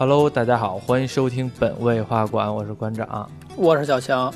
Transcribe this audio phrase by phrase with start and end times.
[0.00, 3.28] Hello，大家好，欢迎收听本位画馆，我是馆长。
[3.56, 4.32] 我是小强。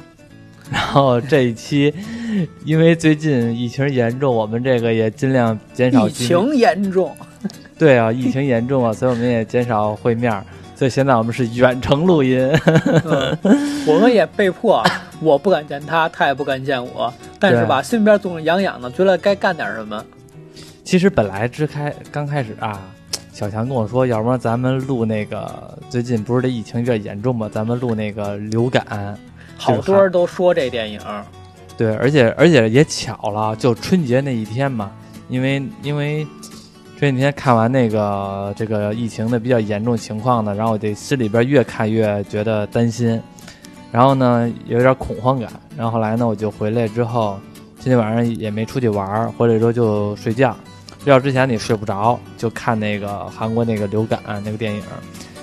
[0.68, 1.94] 然后这一期，
[2.64, 7.16] 因为最近疫情严重，我们这个也尽量减少疫情严重，
[7.78, 10.44] 对啊，疫情严重啊， 所以我们也减少会面儿。
[10.74, 12.40] 所以现在我们是远程录音，
[13.04, 13.38] 嗯
[13.86, 14.82] 我们也被迫，
[15.22, 17.14] 我不敢见他，他也不敢见我。
[17.38, 20.04] 但是吧，心里边总是痒痒的，觉得该干点什么。
[20.82, 22.80] 其实本来之开刚开始啊，
[23.42, 29.18] 小强跟我说，要不然咱们录那个最近不是这疫情有点严重嘛，咱们录那个流感。
[29.56, 31.00] 好多人都说这电影，
[31.76, 34.92] 对，而且而且也巧了，就春节那一天嘛，
[35.28, 36.24] 因为因为
[36.96, 43.20] 这几天看完那个这个疫情的比较严重情况呢，然后我这心里边越看越觉得担心，
[43.90, 47.40] 然后呢有点恐慌感，然后后来呢我就回来之后，
[47.80, 50.56] 今天晚上也没出去玩，回来之后就睡觉，
[51.02, 54.82] 睡觉之前你睡不着，就看那个韩国那个流感那个电影，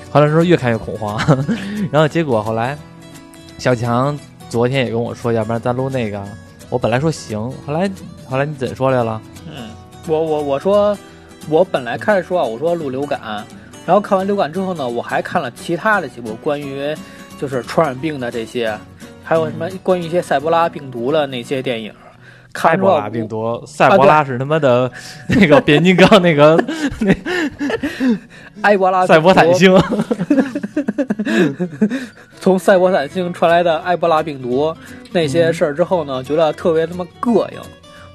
[0.09, 1.19] 后来之后越看越恐慌，
[1.91, 2.77] 然后结果后来。
[3.57, 6.23] 小强昨天也跟我说，要不然咱录那个。
[6.69, 7.37] 我本来说行，
[7.67, 7.91] 后来
[8.25, 9.21] 后来你怎说来了？
[9.45, 9.69] 嗯，
[10.07, 10.97] 我我我说，
[11.49, 13.19] 我本来开始说啊，我说录流感，
[13.85, 16.95] 然后看完流感之后呢，我还看了其他的几部关于
[17.37, 18.73] 就是传染病的这些，
[19.25, 21.93] 还有什么关于一些塞博拉病毒的那些电影。
[22.53, 24.91] 塞博拉病毒，塞博拉是他妈的
[25.29, 26.61] 那个变形金刚那个
[26.99, 27.15] 那
[28.63, 29.77] 埃博拉赛博坦星。
[32.39, 34.75] 从赛博坦星传来的埃博拉病毒
[35.11, 37.59] 那些事儿之后呢，觉得特别他妈膈应，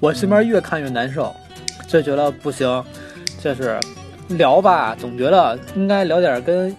[0.01, 1.35] 我心边越看越难受，
[1.87, 2.85] 就觉得不行，
[3.41, 3.79] 就是
[4.29, 6.75] 聊吧，总觉得应该聊点跟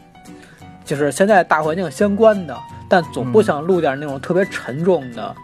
[0.84, 2.56] 就是现在大环境相关的，
[2.90, 5.36] 但总不想录点那种特别沉重的，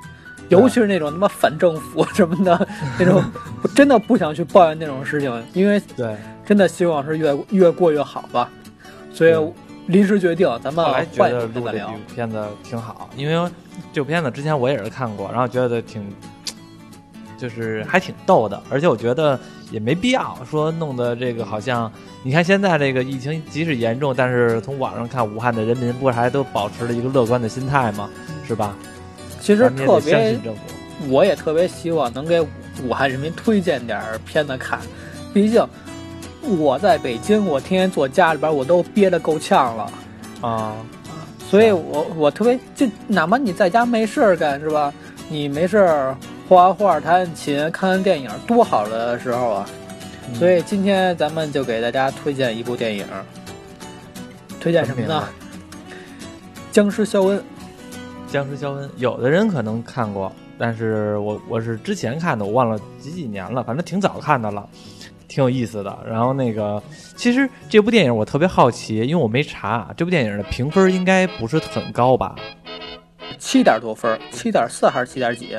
[0.52, 2.68] 尤其是那种他妈反政府什么的
[3.00, 3.24] 那种，
[3.64, 8.50] 我真的不想去抱怨那种事情，因为对，真的希望是越越过越好吧，
[9.14, 9.34] 所以。
[9.88, 13.52] 临时决定，咱们来觉得录这部片子挺好，因为
[13.92, 16.08] 这部片子之前我也是看过，然后觉得挺，
[17.38, 19.38] 就是还挺逗的，而且我觉得
[19.72, 21.92] 也没必要说弄得这个好像，
[22.24, 28.08] 你看现在这个疫情即使严重，但是从网上看，武汉的人民不是还都保持了一个乐观的心态吗？
[28.48, 28.78] 是吧？
[29.42, 30.40] 其实特别，
[31.10, 32.40] 我也特别希望能给
[32.84, 34.80] 武汉人民推荐点片子看，
[35.34, 35.68] 毕竟。
[36.58, 39.92] 我在北京，我天天坐家里边，我都憋得够呛了，
[40.42, 40.76] 啊，
[41.48, 44.92] 所以我我特别就哪怕你在家没事儿干是吧？
[45.30, 46.18] 你没事儿
[46.50, 49.70] 画画、弹弹琴、看看电影，多好的时候啊！
[50.34, 53.06] 所以今天咱们就给大家推荐一部电影，
[54.60, 55.24] 推荐什么呢？
[56.72, 57.44] 僵尸肖恩。
[58.32, 64.68] 僵尸肖恩，有的人可能看过，但是我我是之前看的，我忘了几几年了，反正挺早看的了。
[65.28, 66.82] 挺有意思的，然后那个，
[67.16, 72.36] 其实这部电影我特别好奇，因为我没查这部电影的评分应该不是很高吧？
[73.38, 75.58] 七点多分，七点四还是七点几？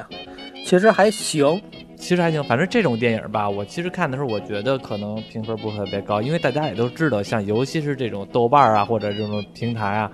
[0.67, 1.59] 其实还行，
[1.97, 2.45] 其实还行。
[2.45, 10.13] 反正这种电影吧，我其实看的时候，我觉得可能评分不是特别高，因为大家也都知道，像尤其是这种豆瓣啊或者这种平台啊，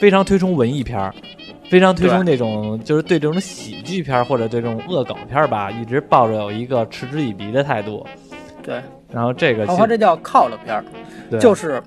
[0.00, 1.14] 非常推崇文艺片儿，
[1.68, 8.06] 非常推崇那种就是对这种喜剧片或者对这种恶搞片吧，一直抱着有一个嗤之以鼻的态度。
[8.62, 10.84] 对，然后这个，这叫靠了片儿，
[11.38, 11.82] 就是，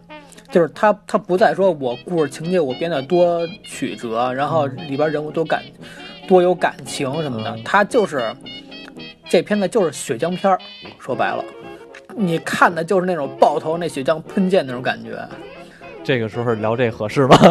[0.49, 5.61] 就是他他不再说我故事情节我编的多曲折，然后里边人物多感
[6.27, 8.33] 多有感情什么的，他就是
[9.27, 10.59] 这片子就是血浆片儿，
[10.99, 11.43] 说白了，
[12.15, 15.17] 你看的就是那种爆头那血浆喷溅那种感觉。
[16.09, 17.37] 这个时候聊这合适吗？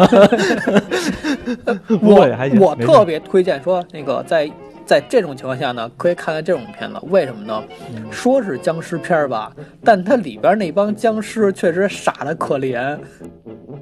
[2.01, 2.27] 我
[2.59, 4.51] 我特别推荐说那个在。
[4.85, 7.63] 在这种情况下呢，可以看看这种片子，为什么呢？
[8.09, 9.51] 说是僵尸片吧，
[9.85, 12.97] 但它里边那帮僵尸确实傻的可怜，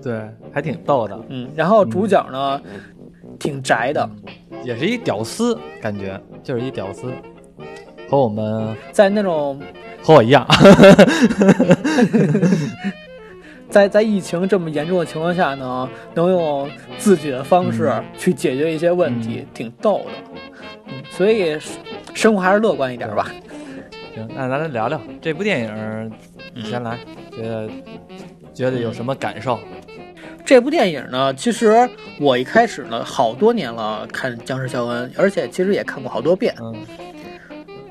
[0.03, 0.19] 对，
[0.51, 1.17] 还挺逗的。
[1.29, 2.61] 嗯，然后主角呢，
[3.39, 4.09] 挺宅的，
[4.65, 7.03] 也是一屌丝，感觉就是一屌丝，
[8.09, 9.57] 和我们在那种
[10.03, 10.45] 和我一样，
[13.69, 20.93] 在在疫情这么严重的情况下呢，能用自己的方式去解决一些问题，挺逗的。
[21.09, 21.57] 所以，
[22.13, 23.31] 生活还是乐观一点吧。
[24.15, 26.11] 行，那咱来聊聊这部电影。
[26.53, 26.97] 你先来，
[27.31, 27.69] 觉得
[28.53, 29.59] 觉得有什么感受？
[30.45, 31.87] 这部电影呢，其实
[32.19, 36.55] 我一开始呢，好多年了看《僵尸肖恩》，而且其实也看过好多遍。
[36.61, 36.75] 嗯。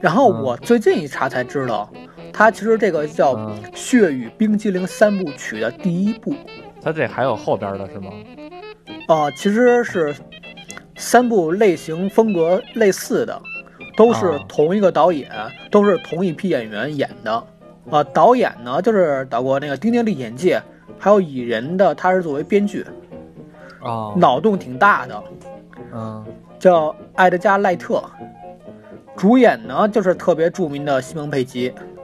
[0.00, 1.90] 然后我最近一查才知道，
[2.36, 3.34] 它其实这个叫
[3.74, 6.34] 《血与冰激凌三部曲》的第一部。
[6.82, 8.12] 它这还有后边的是吗？
[9.08, 10.14] 哦，其实是。
[10.98, 13.42] 三部类型风格类似的，
[13.98, 15.30] 都是同一个导演，
[15.70, 17.44] 都是同一批演员演的。
[17.90, 20.52] 啊，导演呢就是导过那个《丁丁历险记》，
[20.98, 22.82] 还有蚁人的，他是作为编剧，
[23.82, 25.22] 啊，脑洞挺大的，
[25.92, 26.24] 嗯
[26.58, 28.02] 叫埃德加·赖特。
[29.14, 31.95] 主演呢就是特别著名的西蒙·佩吉，嗯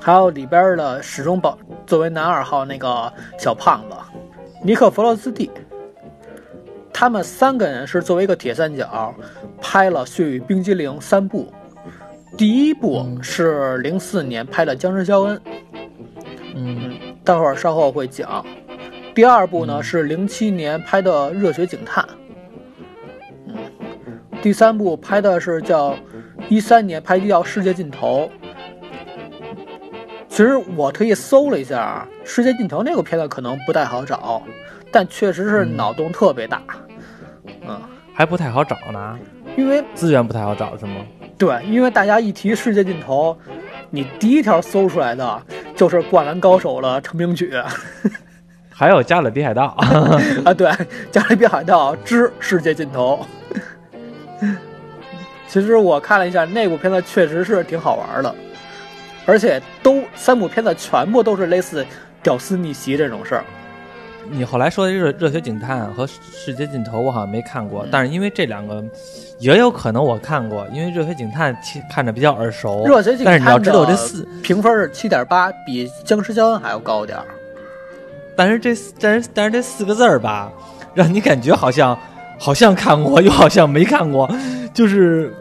[0.00, 3.96] 还有里边的始终保作为男二号那个小胖子
[4.62, 5.50] 尼克·弗洛斯蒂。
[6.92, 9.14] 他们三个人是作为一个铁三角
[9.60, 11.52] 拍了《血与冰激凌》三部，
[12.36, 15.36] 第一部嗯是零四年拍的《僵尸肖恩》，
[16.54, 16.92] 嗯
[17.24, 18.44] 待会儿稍后会讲。
[19.14, 22.04] 第二部呢嗯是零七年拍的《热血警探》，
[23.46, 23.56] 嗯，
[24.40, 25.96] 第三部拍的是叫
[26.48, 28.30] 一三年拍的叫《世界尽头》。
[30.32, 34.42] 其实我特意搜了一下，《世界尽头》那个片子可能不太好找，
[34.90, 36.62] 但确实是嗯脑洞特别大。
[37.68, 37.78] 嗯，
[38.14, 39.18] 还不太好找呢，
[39.58, 41.02] 因为资源不太好找是吗？
[41.36, 43.36] 对，因为大家一提《世界尽头》，
[43.90, 45.42] 你第一条搜出来的
[45.76, 47.52] 就是《灌篮高手》的成名曲。
[48.72, 49.76] 还有《加勒比海盗》
[50.48, 50.66] 啊，对，
[51.10, 53.20] 《加勒比海盗之世界尽头》。
[55.46, 58.34] 其实我看了一下那部片子，确实是挺好玩的，
[59.26, 61.84] 而且都三部片子全部都是类似
[62.22, 63.44] 屌丝逆袭这种事儿。
[64.30, 68.82] 你后来说的热热血警探和世界尽头，我好像没看过，嗯但是因为这两个
[69.40, 72.84] 也有可能我看过，因为热血警探其看着比较耳熟。
[72.86, 77.24] 热血警探但是你要知道这四，评分是七点八，比僵尸肖恩还要高点儿。
[78.36, 80.52] 但是这但是但是这四个字儿吧，
[80.94, 81.98] 让你感觉好像
[82.38, 84.32] 好像看过，又好像没看过，
[84.72, 85.34] 就是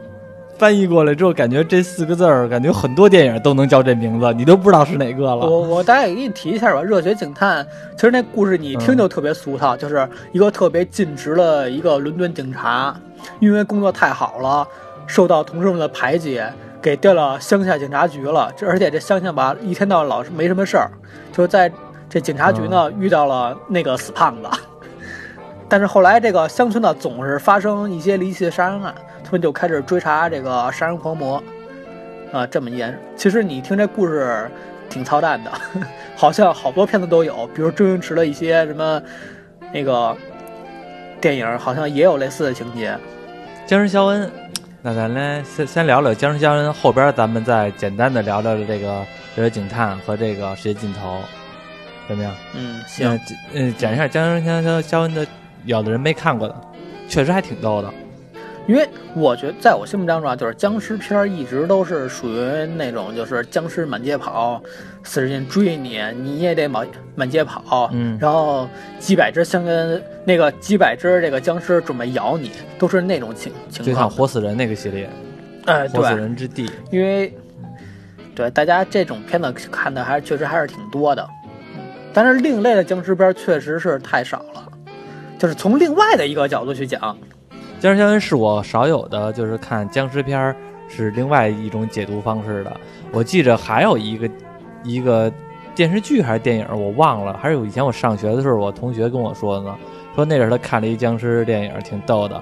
[0.62, 5.38] 翻译过来之后，感觉这四个字儿，感觉很多电影都能叫这名字，你都不知道是哪个了。
[5.38, 7.66] 我我大概给你提一下吧，《热血警探》
[7.96, 12.96] 其实那故事你一听就特别俗套，就是一个特别尽职的一个伦敦警察，
[13.40, 14.68] 因为工作太好了，
[15.08, 16.40] 受到同事们的排挤，
[16.80, 18.54] 给调到乡下警察局了。
[18.56, 20.92] 这而且这乡下吧，一天到晚老是没什么事儿，
[21.34, 21.72] 就在
[22.08, 24.48] 这警察局呢、遇到了那个死胖子。
[25.68, 28.94] 但是后来这个乡村呢总是发生一些离奇的杀人案，
[29.32, 31.42] 他们就开始追查这个杀人狂魔。
[32.34, 34.50] 啊，这么严，其实你听这故事
[34.90, 35.52] 挺操蛋的，
[36.18, 39.02] 好像好多片子都有，比如周星驰的一些什么
[39.74, 40.16] 那个
[41.22, 42.94] 电影，好像也有类似的情节。
[43.66, 44.30] 僵尸肖恩，
[44.82, 49.06] 那咱来先先聊聊僵尸肖恩，后边咱们再简单的聊聊这个
[49.36, 51.20] 热血警探和这个世界尽头，
[52.08, 52.34] 怎么样？
[52.54, 55.26] 嗯，行，嗯，嗯，讲一下僵尸肖肖肖恩的，
[55.64, 56.56] 有的人没看过的，
[57.08, 57.94] 确实还挺逗的。
[58.68, 64.62] 因为我觉得在我心目当中啊，就是僵尸片儿一直都是属于那种就是僵尸满街跑，
[65.04, 68.70] 使劲追你，你也得满满街跑，嗯然后
[69.00, 74.10] 几百只香跟那个几百只这个僵尸准备咬你，都是那种情情况就像况。
[74.10, 75.10] 活死人那个系列，
[75.66, 77.36] 哎，活死，人之地，因为
[78.36, 81.28] 对大家这种片子看的还是确实还是挺多的，
[82.14, 84.68] 但是另类的僵尸片确实是太少了。
[85.40, 87.18] 就是从另外的一个角度去讲，
[87.82, 90.56] 僵尸肖恩是我少有的，就是看僵尸片儿
[90.88, 92.72] 是另外一种解读方式的。
[93.12, 94.30] 我记着还有一个
[94.84, 95.34] 一个
[95.74, 99.76] 电视剧还是电影，我忘了，还是有以前我上学的时候，我同学跟我说的呢，
[100.16, 102.40] 说那阵儿他看了一僵尸电影，挺逗的。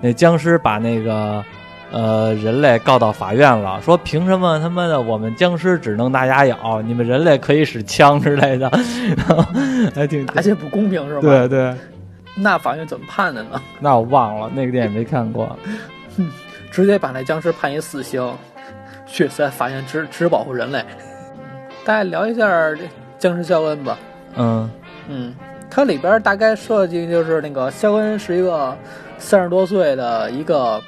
[0.00, 1.44] 那僵尸把那个
[1.90, 8.70] 呃人类告到法院了，说凭什么他妈的我们僵尸只能拿牙咬，你们人类可以使枪之类的，
[9.92, 11.22] 还挺而且不公平是吧？
[11.22, 11.74] 对对。
[12.40, 13.60] 那法院怎么判的呢？
[13.80, 15.56] 那我忘了，那个电影没看过。
[16.70, 18.32] 直接把那僵尸判一死刑，
[19.06, 20.84] 血在法院只只保护人类。
[21.84, 22.80] 大家聊一下这
[23.18, 23.98] 僵尸肖恩吧。
[24.36, 24.70] 嗯
[25.08, 25.34] 嗯，
[25.70, 28.76] 它里边大概设计就是那个肖恩是一个
[29.16, 30.80] 三十多岁的一个，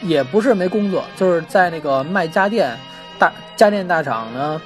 [0.00, 2.74] 也不是没工作，就是在那个卖家电
[3.18, 4.62] 大家电大厂呢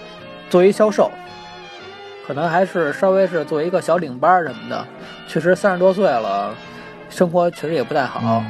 [0.50, 1.10] 作为销售，
[2.26, 4.86] 可能还是稍微是作为一个小领班什么的。
[5.28, 6.54] 确实三十多岁了，
[7.10, 8.20] 生活确实也不太好。
[8.24, 8.44] 嗯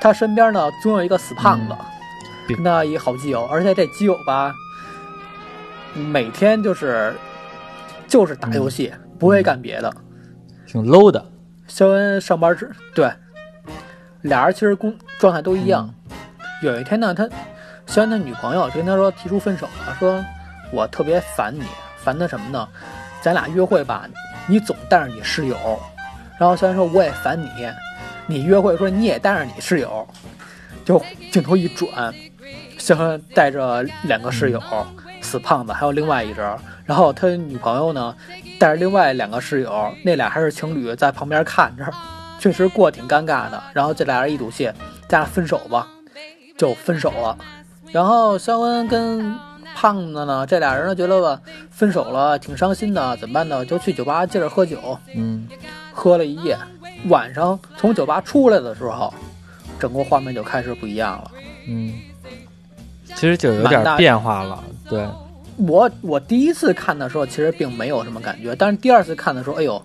[0.00, 1.74] 他身边呢总有一个死胖子，
[2.48, 4.52] 嗯跟他一好基友，而且这基友吧，
[5.94, 7.14] 每天就是
[8.06, 9.90] 就是打游戏，不会干别的。
[10.66, 11.24] 挺 low 的。
[11.68, 13.10] 肖恩上班之对，
[14.20, 15.88] 俩人其实工状态都一样。
[16.62, 17.26] 有一天呢，他
[17.86, 20.22] 肖恩的女朋友就跟他说提出分手了，说
[20.70, 21.64] 我特别烦你，
[22.04, 22.68] 烦他什么呢？
[23.22, 24.06] 咱俩约会吧，
[24.46, 25.56] 你总带着你室友。
[26.38, 27.48] 然后肖恩说我也烦你，
[28.26, 30.06] 你约会说你也带着你室友。
[30.84, 32.14] 就镜头一转，
[32.76, 34.60] 肖恩带着两个室友，
[35.22, 36.42] 死胖子还有另外一只，
[36.84, 38.14] 然后他女朋友呢
[38.58, 41.90] 带着另外两个室友，那俩还是情侣，在旁边看着，
[42.38, 43.62] 确实过得挺尴尬的。
[43.72, 44.70] 然后这俩人一赌气，
[45.08, 45.88] 咱俩分手吧，
[46.58, 47.38] 就分手了。
[47.90, 49.34] 然后肖恩跟
[49.74, 51.40] 胖子呢，这俩人呢觉得吧
[51.70, 53.64] 分手了，挺伤心的，怎么办呢？
[53.64, 55.46] 就去酒吧接着喝酒，嗯
[55.92, 56.56] 喝了一夜。
[57.08, 59.12] 晚上从酒吧出来的时候，
[59.78, 61.30] 整个画面就开始不一样了。
[61.68, 61.92] 嗯，
[63.14, 65.06] 其实就有点变化了，对，
[65.56, 69.82] 我我第一次看的时候其实并没有什么感觉，但是第二次看的时候，哎呦，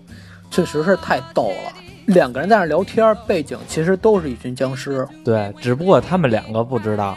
[0.50, 1.72] 确实是太逗了。
[2.06, 5.06] 两个人在那聊天，背景其实都是一群僵尸。
[5.24, 7.16] 对，只不过他们两个不知道，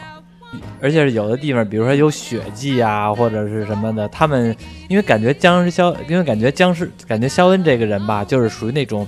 [0.80, 4.54] 而且是有的地方，比如说有血迹啊，或者是什么的，他们
[4.88, 9.06] 因为感觉僵尸肖，因为感觉僵尸，感觉肖恩这个人吧，就是属于那种，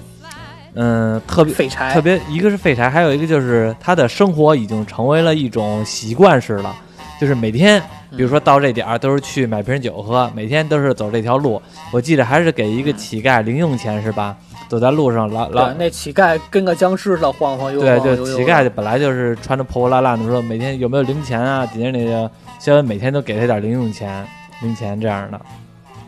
[0.75, 1.93] 嗯，特别废柴。
[1.93, 6.75] 特别，一个是废柴，还有一个就是他的生活已经成为了一种习惯式了，
[7.21, 11.61] 就是每天，比如说到这点儿都是去买瓶酒喝，每天都是走这条路。
[11.93, 14.37] 我记得还是给一个乞丐零用钱是吧？
[14.69, 18.35] 走在路上，老老，那乞丐跟个僵尸似的晃晃悠对对，晃悠悠的。
[18.37, 21.65] 乞丐本来就是穿着破破烂烂的，说每天有没有零钱啊？
[21.67, 24.27] 底下那个肖恩每天都给他点零用钱、
[24.63, 25.41] 零钱这样的，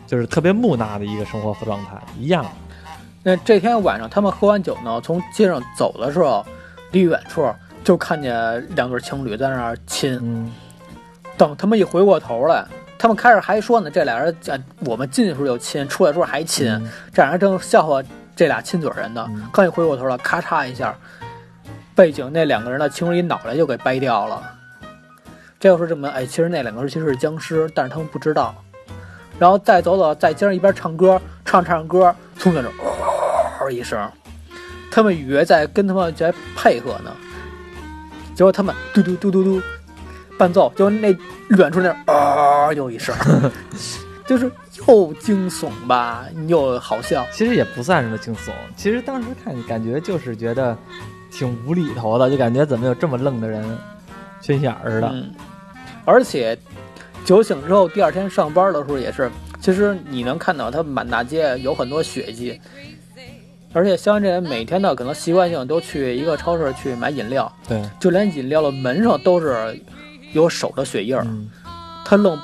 [0.05, 2.45] 就是特别木讷的一个生活状态，一样。
[3.23, 6.45] 那这天晚上他们喝完酒呢，从街上走的时候，
[6.91, 7.45] 离远处
[7.81, 10.19] 就看见两对情侣在那儿亲。
[10.21, 10.51] 嗯
[11.39, 12.65] 等他们一回过头来，
[12.97, 18.03] 他们开始还说呢，这俩人哎，我们进去时候就亲，出来时候还亲，嗯这俩人正笑话
[18.35, 19.25] 这俩亲嘴人呢。
[19.29, 20.93] 嗯刚一回过头了，咔嚓一下，
[21.95, 24.43] 背景那两个人的其中一脑袋就给掰掉了。
[25.57, 28.53] 这就是证明，哎，其实那两个人其实是僵尸，但是他们不知道。
[29.37, 32.69] 然后再走走，在街上一边唱歌，唱唱歌，从远处
[33.61, 34.11] 嗷一声，
[34.91, 37.15] 他们以为在跟他们在配合呢，
[38.35, 39.61] 结果他们嘟嘟嘟嘟嘟
[40.39, 41.13] 伴奏，就那
[41.49, 43.13] 远处那啊又一声，
[44.25, 44.49] 就是
[44.87, 47.27] 又惊悚吧，又好笑。
[47.33, 50.77] 其实也不算什么惊悚，其实当时看感觉就是觉得
[51.29, 53.61] 挺无厘头的，就感觉怎么有这么愣的人，
[54.41, 55.09] 缺心眼儿的。
[55.11, 55.29] 嗯，
[56.05, 56.57] 而且
[57.25, 59.29] 酒醒之后，第二天上班的时候也是，
[59.59, 62.59] 其实你能看到他满大街有很多血迹，
[63.73, 69.79] 而且肖恩这人每天呢，可能习惯性都去一个超市去买饮料，对，就连饮料的门上都是
[70.33, 71.49] 有手的血印儿，嗯，
[72.05, 72.39] 他愣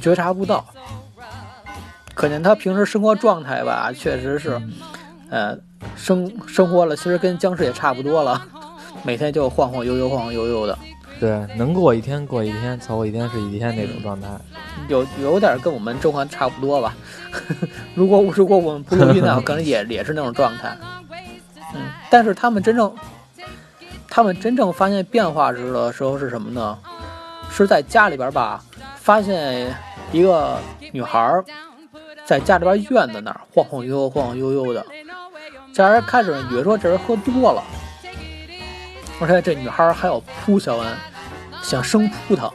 [0.00, 0.64] 觉察不到。
[2.14, 4.60] 可见他平时生活状态吧，确实是，
[5.30, 5.56] 呃，
[5.96, 8.42] 生生活了，其实跟僵尸也差不多了，
[9.04, 10.76] 每天就晃晃悠悠、晃晃悠悠的。
[11.20, 14.28] 对，能过一天过一天，凑合一天是一天那种状态。
[14.88, 16.96] 有有点跟我们甄嬛差不多吧。
[17.94, 20.76] 如果如果我们不录音呢， 可能也也是那种状态。
[21.74, 22.92] 嗯，但是他们真正，
[24.08, 26.78] 他们真正发现变化时的时候是什么呢？
[27.50, 28.62] 是在家里边吧，
[28.96, 29.74] 发现
[30.12, 30.58] 一个
[30.92, 31.44] 女孩儿
[32.24, 34.84] 在家里边院子那儿晃晃悠悠、晃晃悠悠的。
[35.72, 37.62] 这人开始以为说这人喝多了，
[39.20, 40.92] 而且这女孩儿还要扑肖恩，
[41.62, 42.50] 想生扑他。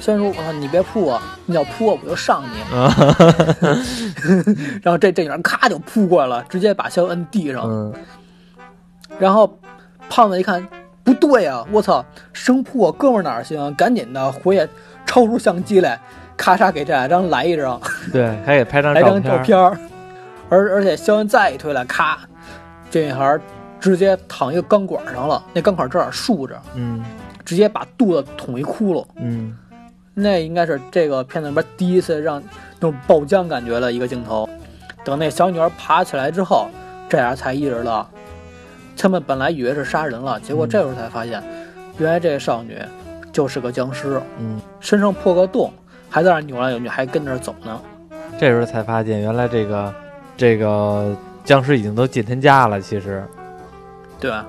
[0.00, 2.74] 虽然说我操你别扑我，你要扑我我就上你。
[2.74, 2.94] 啊，
[4.82, 7.64] 然后这这女孩咔就扑过来了，直接把肖恩摁地上。
[7.64, 7.92] 嗯，
[9.18, 9.58] 然后
[10.08, 10.66] 胖子一看
[11.08, 13.74] 不对啊，我操，生扑我哥们儿哪儿行？
[13.76, 14.68] 赶紧的回去
[15.06, 15.98] 抽出相机来，
[16.36, 17.80] 咔嚓给这俩张来一张，
[18.12, 19.22] 对，还给拍张来张。
[19.22, 19.78] 照片儿。
[20.50, 22.18] 而而且肖恩再一推来，咔，
[22.90, 23.38] 这女孩
[23.80, 27.02] 直接躺一个钢管上了，那钢管正好竖着，嗯
[27.42, 29.06] 直接把肚子捅一窟窿。
[29.16, 29.56] 嗯，
[30.12, 32.42] 那应该是这个片子里边第一次让
[32.78, 34.46] 那种爆浆感觉的一个镜头。
[35.04, 36.68] 等那小女孩爬起来之后，
[37.08, 38.06] 这俩才意识到，
[38.98, 41.42] 他们本来以为是杀人了，结果这时候才发现，
[41.98, 42.76] 原来这个少女
[43.32, 45.72] 就是个僵尸，嗯，身上破个洞，
[46.10, 47.80] 还在那扭来扭去，还跟着走呢。
[48.38, 49.94] 这时候才发现原来这个
[50.36, 52.80] 这个僵尸已经都进他家了。
[52.80, 53.24] 其实，
[54.18, 54.44] 对吧？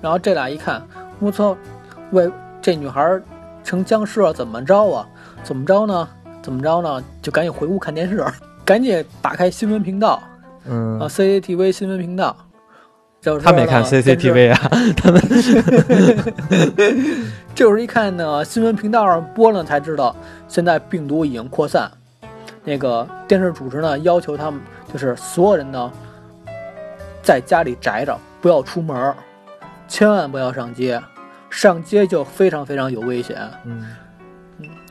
[0.00, 0.82] 然后这俩一看，
[1.18, 1.56] 我操，
[2.12, 2.30] 为
[2.62, 3.20] 这女孩
[3.62, 5.06] 成僵尸了，怎么着啊？
[5.42, 6.08] 怎么着呢？
[6.42, 7.02] 怎么着呢？
[7.20, 8.24] 就赶紧回屋看电视，
[8.64, 10.22] 赶紧打开新闻频道
[10.66, 12.36] 嗯啊，，CCTV 新闻频道。
[13.42, 15.22] 他们也看 CCTV 啊， 他们
[17.54, 20.14] 这会儿一看呢，新闻频道上播了，才知道
[20.48, 21.90] 现在病毒已经扩散。
[22.64, 24.60] 那个电视主持呢，要求他们
[24.92, 25.90] 就是所有人呢，
[27.22, 29.14] 在家里宅着，不要出门儿，
[29.88, 31.00] 千万不要上街，
[31.48, 33.36] 上街就非常非常有危险。
[33.64, 33.84] 嗯，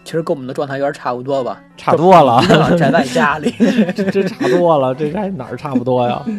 [0.03, 2.41] 其实跟我们的状态有点差不多吧，差多了
[2.77, 3.51] 宅在家里。
[3.95, 6.23] 这这差多了，这还哪儿差不多呀？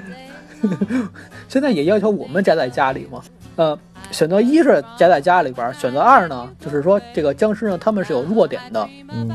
[1.49, 3.23] 现在也要求我们宅在家里嘛。
[3.57, 3.79] 呃，
[4.11, 8.89] 选择一是宅在家里边儿，选择二呢，就是说这个僵尸呢，他们是有弱点的。
[9.11, 9.31] 嗯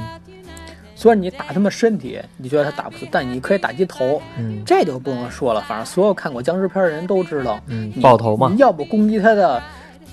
[0.96, 5.62] 虽然你打他们身体，你觉得他打不死，但你可以打击头，嗯这就不用说了。
[5.62, 9.64] 反正所有看过僵尸片的人都知道，嗯，爆头嘛你，要不攻击他的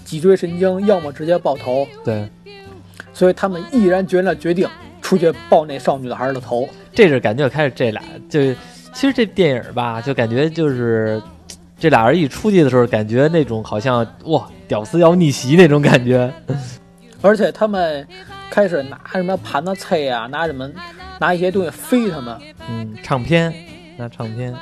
[0.04, 1.84] 脊椎神经，要么直接爆头。
[2.04, 2.28] 对，
[3.12, 4.68] 所以他们毅然决然的决定
[5.02, 6.68] 出去爆那少女的孩儿的头。
[6.94, 8.54] 这是感觉开始这俩就
[8.96, 11.22] 其实这电影吧，就感觉就是
[11.78, 16.32] 这俩人一出去的时候，感觉那种好像哇屌丝要逆袭那种感觉。
[17.20, 18.08] 而且他们
[18.48, 20.66] 开始拿什么盘子、菜啊，拿什么
[21.20, 22.38] 拿一些东西飞他们。
[22.70, 23.52] 嗯，唱片
[23.98, 24.54] 拿唱片，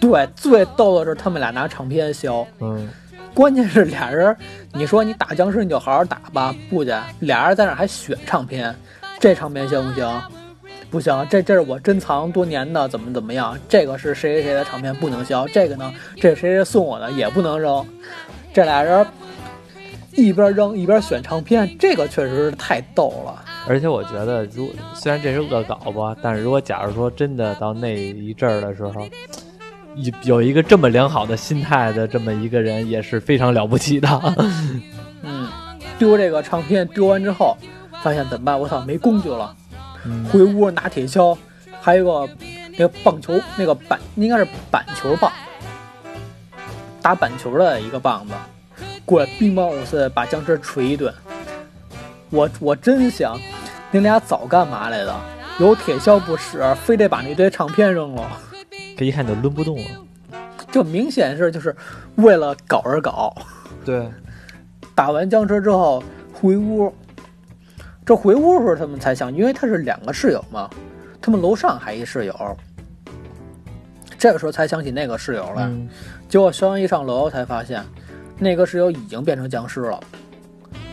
[0.00, 2.44] 对，最逗的是他们俩拿唱片削。
[2.58, 2.88] 嗯，
[3.32, 4.36] 关键是俩人，
[4.72, 8.74] 你说你打僵尸你就好好打吧，不去，俩人在那还选唱片，
[9.20, 10.22] 这唱片行不行？
[10.90, 13.58] 不行，这这是我珍藏多年的，怎么怎么样？
[13.68, 17.84] 这个是谁谁谁的唱片不能销，这个呢，这谁谁送我的也不能扔。
[18.54, 19.06] 这俩人
[20.12, 23.44] 一边扔一边选唱片，这个确实是太逗了。
[23.68, 29.06] 而且我觉得，如虽然这是恶搞吧，但是如果假如说真的到那一阵儿的时候，
[29.96, 34.08] 有有一个这么良好的心态的这么一个人，也是非常了不起的。
[35.22, 35.48] 嗯，
[35.98, 37.54] 丢这个唱片丢完之后，
[38.02, 38.58] 发现怎么办？
[38.58, 39.54] 我操，没工具了。
[40.04, 41.36] 嗯回屋拿铁锹，
[41.80, 42.28] 还有个
[42.72, 45.32] 那个棒球，那个板应该是板球棒，
[47.02, 48.34] 打板球的一个棒子，
[49.04, 51.12] 过来乒乓五四把僵尸锤一顿。
[52.30, 53.38] 我我真想，
[53.90, 55.14] 你俩早干嘛来的？
[55.58, 58.30] 有铁锹不使，非得把那堆唱片扔了，
[58.96, 59.90] 这一看就抡不动了。
[60.70, 61.74] 这明显是就是
[62.16, 63.34] 为了搞而搞。
[63.84, 64.08] 对，
[64.94, 66.00] 打完僵尸之后
[66.32, 66.94] 回屋，
[68.08, 70.70] 这回屋的时候他们才想，因为他是两个室友嘛，
[71.20, 72.56] 他们楼上还一室友，
[74.16, 75.64] 这个时候才想起那个室友来。
[75.64, 75.86] 嗯
[76.26, 77.84] 结果肖恩一上楼才发现，
[78.38, 80.00] 那个室友已经变成僵尸了，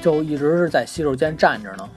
[0.01, 1.89] 就一直是在洗手间站着呢。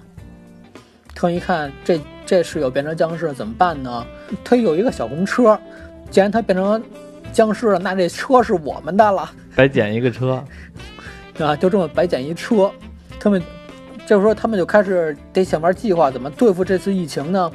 [1.16, 4.06] 他一看这这室友变成僵尸怎么办呢？
[4.44, 5.58] 他有一个小红车，
[6.12, 6.80] 既然他变成
[7.32, 9.28] 僵尸了，那这车是我们的了。
[9.56, 10.44] 白捡一个车，
[11.40, 12.70] 啊，就这么白捡一车，
[13.18, 13.42] 他们
[14.09, 17.53] 这时候他们就开始得想玩计划怎么对付这次疫情呢？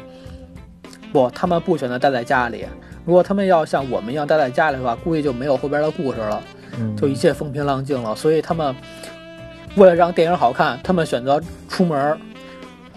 [1.12, 2.63] 不，他们不选择待在家里。
[3.04, 6.44] 如果他们要像我们一样待在家里的话，估计就没有后边的故事了，
[6.78, 8.16] 嗯，就一切风平浪静了。
[8.16, 8.76] 所以他们
[9.78, 12.20] 为了让电影好看，他们选择出门儿。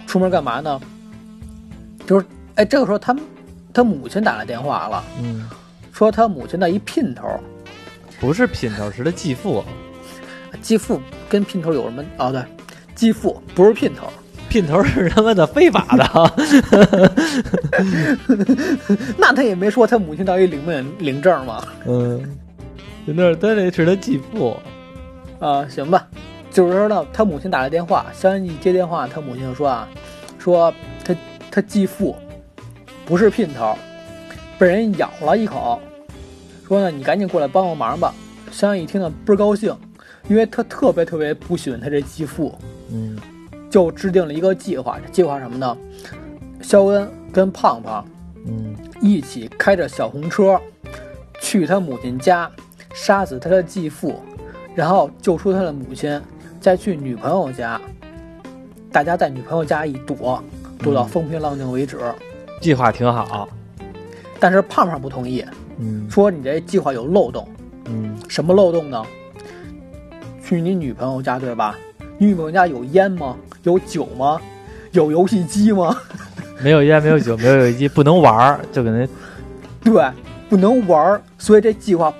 [0.07, 0.79] 出门干嘛呢？
[2.07, 3.17] 就是哎，这个时候他
[3.73, 5.49] 他母亲打来电话了，嗯，
[5.95, 7.41] 说他母亲的一姘头，
[8.21, 9.65] 不是姘头，是他继父。
[10.61, 12.05] 继父跟姘头有什么？
[12.19, 12.43] 哦，对，
[12.97, 14.09] 继父不是姘头。
[14.49, 16.33] 姘头是他妈的非法的。
[19.19, 21.63] 那他也没说他母亲到底领不领领证嘛？
[21.85, 22.37] 嗯，
[23.05, 24.57] 那他那是他继父。
[25.39, 26.09] 啊，行吧，
[26.51, 29.87] 就是说呢，他母亲打来电话，肖恩一接电话，他母亲就说啊，
[30.39, 30.73] 说
[31.05, 31.15] 他
[31.51, 32.17] 他继父
[33.05, 33.77] 不是姘头，
[34.59, 35.79] 被人咬了一口，
[36.67, 38.15] 说呢你赶紧过来帮帮忙吧。
[38.51, 39.77] 肖恩一听呢倍儿高兴，
[40.29, 42.57] 因为他特别特别不喜欢他这继父，
[42.91, 43.19] 嗯
[43.71, 44.99] 就制定了一个计划。
[45.05, 45.77] 这计划什么呢？
[46.63, 48.05] 肖恩跟胖胖
[48.47, 50.61] 嗯一起开着小红车
[51.41, 52.51] 去他母亲家，
[52.95, 54.21] 杀死他的继父，
[54.75, 56.21] 然后救出他的母亲，
[56.61, 57.81] 再去女朋友家。
[58.91, 60.43] 大家在女朋友家一躲，
[60.79, 61.99] 躲到风平浪静为止。
[62.61, 63.49] 计划挺好。
[64.41, 65.45] 但是胖胖不同意，
[65.79, 67.47] 嗯说你这计划有漏洞。
[67.87, 69.05] 嗯什么漏洞呢？
[70.43, 71.77] 去你女朋友家对吧？
[72.19, 73.37] 你女朋友家有烟吗？
[73.63, 74.41] 有酒吗？
[74.93, 75.97] 有游戏机吗？
[76.63, 79.07] 没有烟，没有酒，没有游戏机，不能玩儿，就给那
[79.85, 80.11] 对，
[80.49, 82.13] 不能玩儿，所以这计划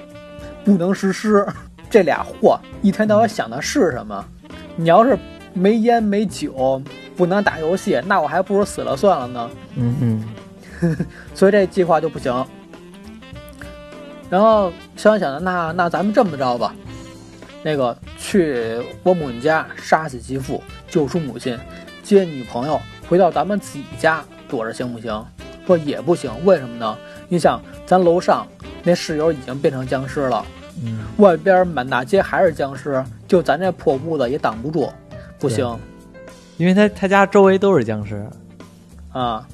[0.65, 1.47] 不能实施。
[1.89, 4.23] 这俩货一天到晚想的是什么？
[4.75, 5.17] 你要是
[5.55, 6.83] 没烟没酒，
[7.17, 9.51] 不能打游戏，那我还不如死了算了呢。
[9.77, 9.97] 嗯
[10.83, 10.97] 嗯
[11.33, 12.45] 所以这计划就不行。
[14.29, 16.75] 然后肖恩想的，那那咱们这么着吧，
[17.67, 21.59] 那个去我母亲家杀死继父，救出母亲，
[22.01, 25.27] 接女朋友回到咱们自己家躲着行不行？
[25.67, 26.97] 说也不行，为什么呢？
[27.29, 28.47] 你想，咱楼上
[28.85, 30.47] 那室友已经变成僵尸了，
[30.81, 34.89] 嗯外边满大街还是僵尸，就咱这破屋子也挡不住，
[35.37, 35.77] 不行
[36.59, 38.25] 因为他他家周围都是僵尸。
[39.11, 39.45] 啊！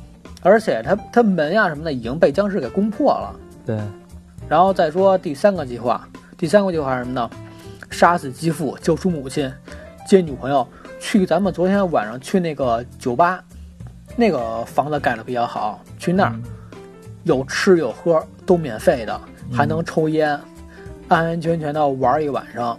[0.42, 3.34] 而且他他门呀什么的已经被僵尸给攻破了。
[3.64, 3.78] 对，
[4.50, 7.30] 然后再说第三个计划，第三个计划是什么呢？
[7.92, 9.52] 杀死继父，救出母亲，
[10.08, 10.66] 接女朋友，
[10.98, 13.44] 去咱们昨天晚上去那个酒吧，
[14.16, 16.42] 那个房子盖的比较好，去那儿嗯
[17.24, 20.30] 有吃有喝都免费的，嗯还能抽烟，
[21.06, 22.76] 安安全全的玩一晚上。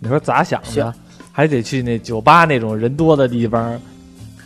[0.00, 0.92] 你说咋想的行？
[1.30, 3.78] 还得去那酒吧那种人多的地方。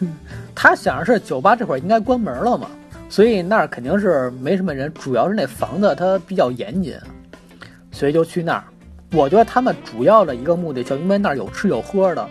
[0.55, 2.69] 他想的是酒吧这会儿应该关门了嘛，
[3.09, 6.99] 所以那儿肯定是没什么人，主要是那房子它比较严谨，
[7.93, 8.65] 所以就去那儿。
[9.13, 12.29] 我觉得他们主要的一个目的，就因为那儿有吃有喝的，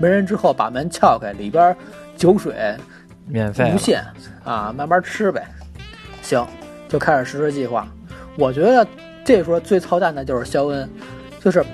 [0.00, 1.76] 没人之后把门撬开，里边
[2.16, 2.54] 酒水
[3.26, 4.02] 免费无限
[4.44, 5.46] 啊，慢慢吃呗。
[6.22, 6.46] 行，
[6.88, 7.86] 就开始实施计划。
[8.36, 8.86] 我觉得
[9.24, 10.88] 这时候最操蛋的就是肖恩，
[11.38, 11.64] 就是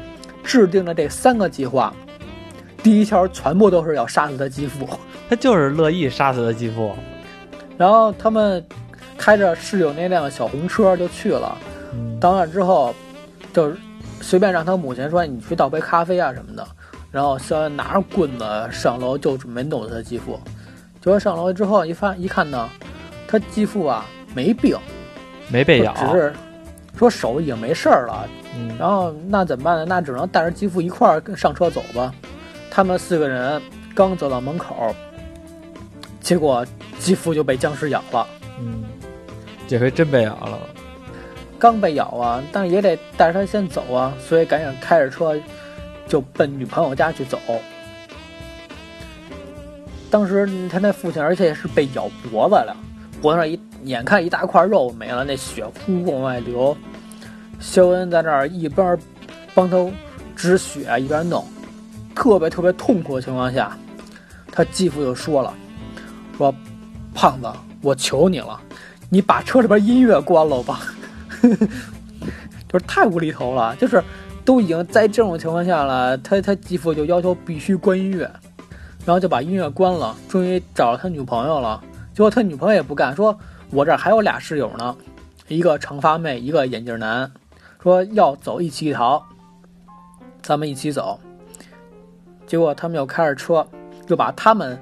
[0.43, 1.95] 制定了这三个计划，
[2.83, 4.89] 第一条全部都是要杀死他继父。
[5.31, 6.97] 他就是乐意杀死他继父。
[7.77, 8.65] 然后他们
[9.17, 11.57] 开着室友那辆小红车就去了。
[11.93, 12.93] 嗯到那之后，
[13.53, 13.73] 就
[14.21, 16.67] 随便让他母亲说：“你去倒杯咖啡啊什么的。”
[17.11, 20.39] 然后肖恩拿着棍子上楼就准备弄死他继父。
[21.01, 22.69] 结果上楼之后一发一看呢，
[23.27, 24.05] 他继父啊
[24.35, 24.77] 没病，
[25.49, 26.33] 没被咬，只是
[26.97, 28.29] 说手已经没事儿了。
[28.57, 29.85] 嗯然后那怎么办呢？
[29.87, 32.13] 那只能带着继父一块儿跟上车走吧。
[32.71, 33.61] 他们四个人
[33.95, 34.95] 刚走到门口，
[36.21, 36.67] 结果
[36.99, 38.27] 继父就被僵尸咬了。
[38.61, 38.85] 嗯，
[39.67, 40.59] 这回真被咬了。
[41.59, 45.37] 刚被咬啊，但是也得带着他先走啊，所以赶紧开着车
[46.07, 47.39] 就奔女朋友家去走。
[50.11, 52.77] 当时他那父亲，而且是被咬脖子了，
[53.21, 56.77] 脖子上一眼看一大块肉没了，那血呼往外流。
[57.61, 58.97] 肖恩在那儿一边
[59.53, 59.77] 帮他
[60.37, 61.45] 止血，一边弄，
[62.15, 63.77] 特别特别痛苦的情况下，
[64.53, 65.53] 他继父就说了
[66.39, 66.55] ：“说
[67.13, 68.59] 胖子，我求你了，
[69.11, 70.81] 你把车里边音乐关了吧。”
[72.69, 74.03] 就是太无厘头了，就是
[74.45, 78.31] 都已经在这种情况下了，他他继父就要求必须关音乐，
[79.05, 81.83] 然后就把音乐关了，终于找了他女朋友了。
[82.13, 83.39] 结果他女朋友也不干，说
[83.71, 84.97] 我这还有俩室友呢，
[85.47, 87.31] 一个长发妹，一个眼镜男，
[87.83, 89.25] 说要走一起逃，
[90.43, 91.19] 咱们一起走。
[92.47, 93.67] 结果他们又开着车，
[94.07, 94.79] 就把他们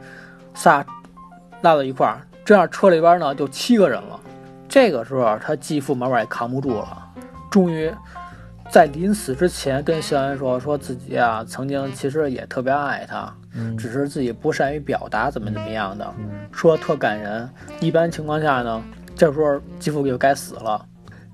[0.55, 0.85] 仨
[1.61, 4.21] 拉到一块儿，这样车里边呢就七个人了。
[4.69, 7.13] 这个时候，他继父慢慢也扛不住了，
[7.51, 7.91] 终于
[8.71, 17.49] 在临死之前跟肖恩说，说自己啊曾经其实也特别爱他，嗯只是自己不善于表达，怎么怎么样的，嗯，说特感人。
[17.81, 18.83] 一般情况下呢，
[19.15, 20.85] 这时候继父就该死了。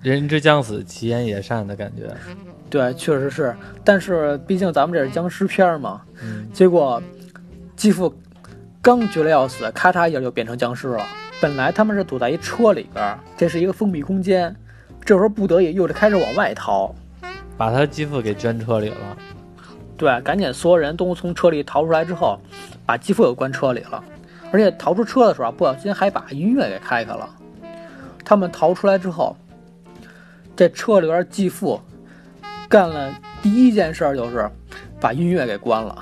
[0.03, 2.15] 人之将死，其言也善的感觉。
[2.69, 7.03] 对，确实是，但是毕竟咱们这是僵尸片儿嘛，嗯结果
[7.77, 8.15] 继父
[8.81, 11.05] 刚觉得要死，咔嚓一下就变成僵尸了。
[11.43, 14.55] 本来他们是躲在一车里边儿，这是一个封闭空间，
[15.05, 16.95] 这时候不得已又是开始往外逃。
[17.57, 19.17] 把他继父给捐车里了。
[19.97, 22.39] 对，赶紧所有人都从车里逃出来之后，
[22.87, 24.01] 把继父给关车里了，
[24.53, 27.29] 而且逃出车的时候啊，不小心还把音乐给开开了。
[28.25, 29.37] 他们逃出来之后，
[30.55, 31.81] 这车里边继父
[32.69, 34.49] 干了第一件事儿就是
[35.01, 35.99] 把音乐给关了。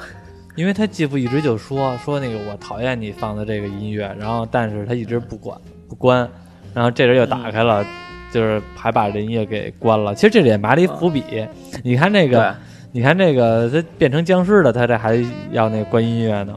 [0.61, 6.29] 因为他继父一直就说说那个我讨厌你放的这个音乐，然后但是他一直不管不关，
[6.75, 7.83] 然后这人又打开了，
[8.31, 10.15] 就是还把这音乐给关了。
[10.15, 11.25] 其实这里也埋了一伏笔，
[11.83, 12.55] 你看那个，，
[12.93, 15.17] 你看那个他变成僵尸了，他这还
[15.51, 16.55] 要那个关音乐呢。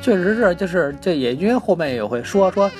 [0.00, 2.70] 确实是，就是这也因为后面也会说说，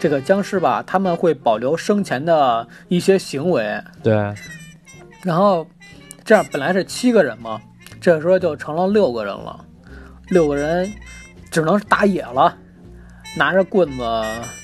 [0.00, 4.12] 这个僵尸吧，他们会保留生前的一些行为，对，
[5.22, 5.64] 然后
[6.24, 7.60] 这样本来是七个人嘛，
[8.00, 9.64] 这时候就成了六个人了，
[10.28, 10.90] 六个人
[11.50, 12.56] 只能是打野了，
[13.36, 14.02] 拿着棍子、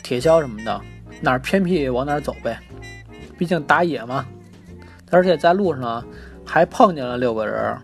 [0.03, 0.81] 铁锹什么的，
[1.21, 2.59] 哪儿偏僻往哪儿走呗，
[3.39, 4.25] 毕竟打野嘛。
[5.11, 6.05] 而且在路上，
[6.45, 7.77] 还碰见了六个人。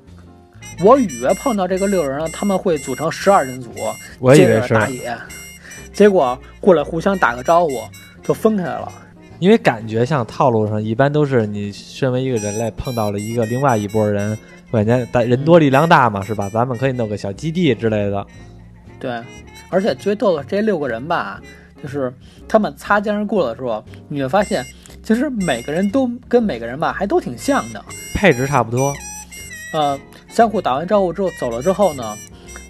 [0.85, 3.83] 我以为碰到这个六人呢，他们会组成十二人组，接
[4.21, 5.17] 我以为是，打野，
[5.93, 7.73] 结果过来互相打个招呼
[8.23, 8.93] 就分开了。
[9.39, 14.37] 因为感觉像套路上一般都是你身为一个人类碰到了一个另外一拨人，
[14.73, 16.49] 感觉大人多力量大嘛，是吧？
[16.49, 18.27] 咱们可以弄个小基地之类的。
[18.99, 19.23] 对，
[19.69, 21.41] 而且最逗的这六个人吧，
[21.83, 22.13] 就是
[22.49, 24.65] 他们擦肩而过的时候，你会发现，
[25.03, 27.85] 其实每个人都跟每个人吧还都挺像的。
[28.15, 28.95] 配置差不多，
[29.73, 29.99] 呃，
[30.29, 32.17] 相互打完招呼之后走了之后呢，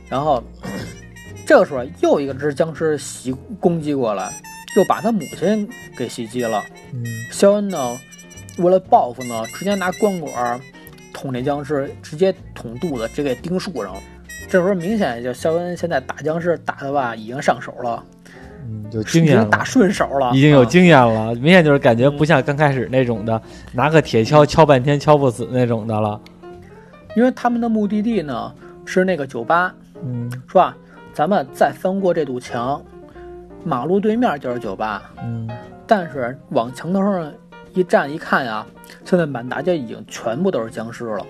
[0.09, 0.43] 然后
[1.47, 4.33] 这个时候又一个只僵尸袭攻击过来，
[4.77, 6.65] 又把他母亲给袭击了。
[6.93, 7.99] 嗯，肖恩呢，
[8.59, 10.61] 为了报复呢，直接拿光管
[11.27, 14.01] 捅那僵尸，直接捅肚子，直接给钉树上了。
[14.49, 18.05] 这时候明显就肖恩现在打僵尸打的吧，已经上手了，
[18.63, 19.65] 嗯，有经验了已经打。
[19.65, 26.21] 顺手了，已经有啊经验了，明显就是感觉不像刚开始那种的，拿个铁锹敲半天敲不死那种的了。
[27.17, 28.53] 因为他们的目的地呢
[28.85, 30.77] 是那个酒吧，嗯是吧？
[31.13, 32.81] 咱们再翻过这堵墙，
[33.65, 35.03] 马路对面就是酒吧。
[35.25, 35.51] 嗯，
[35.89, 37.33] 但是往墙头上
[37.77, 38.67] 一站一看呀，
[39.05, 41.27] 现在满大街已经全部都是僵尸了。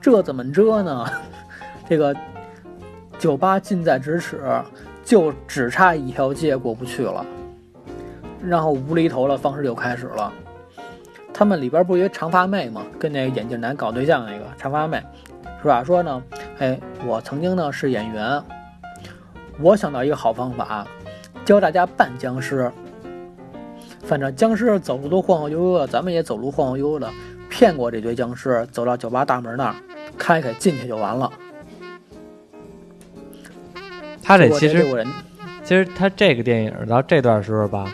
[0.00, 1.04] 这怎么着呢？
[1.90, 2.14] 这个
[3.18, 4.40] 酒吧近在咫尺，
[5.04, 7.26] 就只差一条街过不去了。
[8.40, 10.32] 然后无厘头的方式就开始了。
[11.34, 12.82] 他们里边不有一长发妹吗？
[13.00, 15.02] 跟那个眼镜男搞对象那个长发妹，
[15.60, 15.82] 是吧？
[15.82, 16.22] 说呢，
[16.60, 18.40] 哎，我曾经呢是演员，
[19.58, 20.86] 我想到一个好方法，
[21.44, 22.70] 教大家扮僵尸。
[24.08, 27.10] 反正僵尸走路都晃晃悠悠的，咱们也走路晃晃悠悠的，
[27.50, 29.74] 骗过这堆僵尸，走到酒吧大门那儿，
[30.16, 31.30] 开开进去就完了。
[34.22, 35.06] 他这其实人，
[35.62, 37.86] 其实他这个电影到这段时候吧，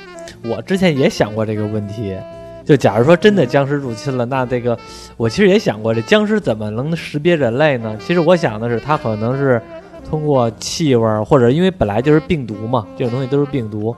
[0.44, 2.16] 我之前也想过这个问题。
[2.64, 4.78] 就假如说真的僵尸入侵了，那这个
[5.16, 7.96] 我其实也想过，这僵尸怎么能识别人类呢？
[7.98, 9.60] 其实我想的是，它可能是
[10.08, 13.94] 通过气味儿，或者因为本来就是病毒嘛，这种东西都是病毒，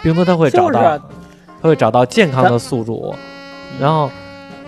[0.00, 1.04] 病毒它会找到，就是
[1.58, 3.14] 啊它会找到健康的宿主，
[3.80, 4.10] 然后，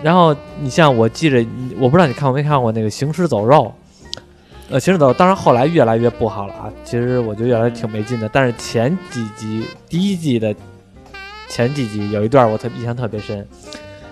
[0.01, 1.45] 然后你像我记着，
[1.79, 3.65] 我不知道你看过没看过那个《行尸走肉》。
[4.71, 6.71] 呃，行尸走肉，当然后来越来越不好了啊。
[6.83, 10.53] 其实我觉得越来越挺没劲的，但是前几集第一季的
[11.47, 13.47] 前几集有一段我特印象特别深，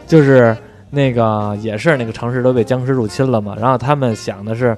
[0.07, 0.55] 就是
[0.89, 4.75] 那个也是那个城市都被僵尸入侵了嘛，然后他们想的是，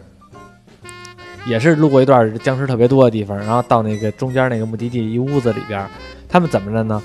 [1.46, 5.88] 也是路过一段僵尸特别多的地方，然后到那个中间那个目的地一屋子里边，
[6.28, 7.02] 他们怎么着呢？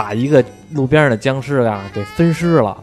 [0.00, 2.74] 把一个路边上的僵尸啊给分尸了。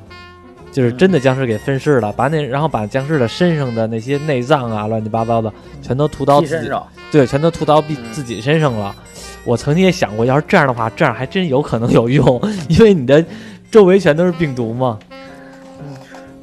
[0.72, 5.52] 就是真的僵尸给分尸了，把那然后把僵尸的身上的那些内脏啊，乱七八糟的
[5.82, 6.70] 全都涂到自己，
[7.12, 8.96] 对，全都涂到自己身上了。
[9.44, 13.26] 我曾经也想过，要是这样的话，这样还真有可能有用， 因为你的
[13.72, 15.00] 周围全都是病毒嘛。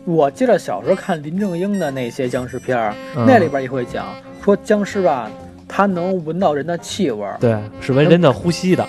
[0.04, 4.06] 我记得小时候看林正英的那些僵尸片儿，嗯那里边也会讲
[4.42, 5.30] 说僵尸吧，
[5.68, 8.84] 它能闻到人的气味儿，对，是闻人的呼吸的。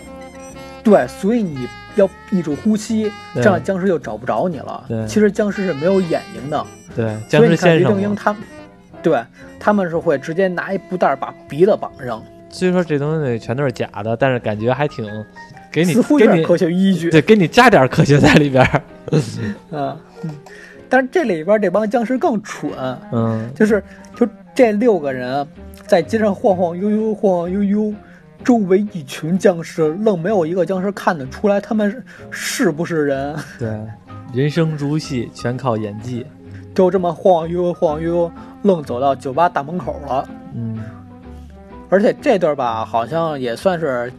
[0.85, 5.05] 对，所以你要闭住呼吸，这样僵尸就找不着你了对。
[5.07, 7.89] 其实僵尸是没有眼睛的，对，僵尸所以你看先生嘛。
[7.89, 8.41] 林正英他们，
[9.01, 9.21] 对
[9.59, 15.05] 他们是会直接拿一布袋儿把鼻子绑上，虽说这东西全都是假的，但是感觉还挺
[15.71, 17.09] 给你给你科学依据。
[17.09, 18.81] 对给你加点科学在里边儿。
[19.11, 20.31] 嗯，嗯
[20.87, 22.71] 但是这里边这帮僵尸更蠢，
[23.11, 23.83] 嗯，就是
[24.15, 25.45] 就这六个人
[25.87, 27.93] 在街上晃晃悠悠，晃晃悠悠，
[28.45, 33.81] 周围一群僵尸，愣没有一个僵尸看得出来他们是是不是人， 对，
[34.35, 36.23] 人生如戏，全靠演技。
[36.75, 38.31] 就这么晃晃悠悠，晃悠，
[38.61, 40.29] 愣走到酒吧大门口了。
[40.53, 40.77] 嗯，
[41.89, 44.13] 而且这段吧，好像也算是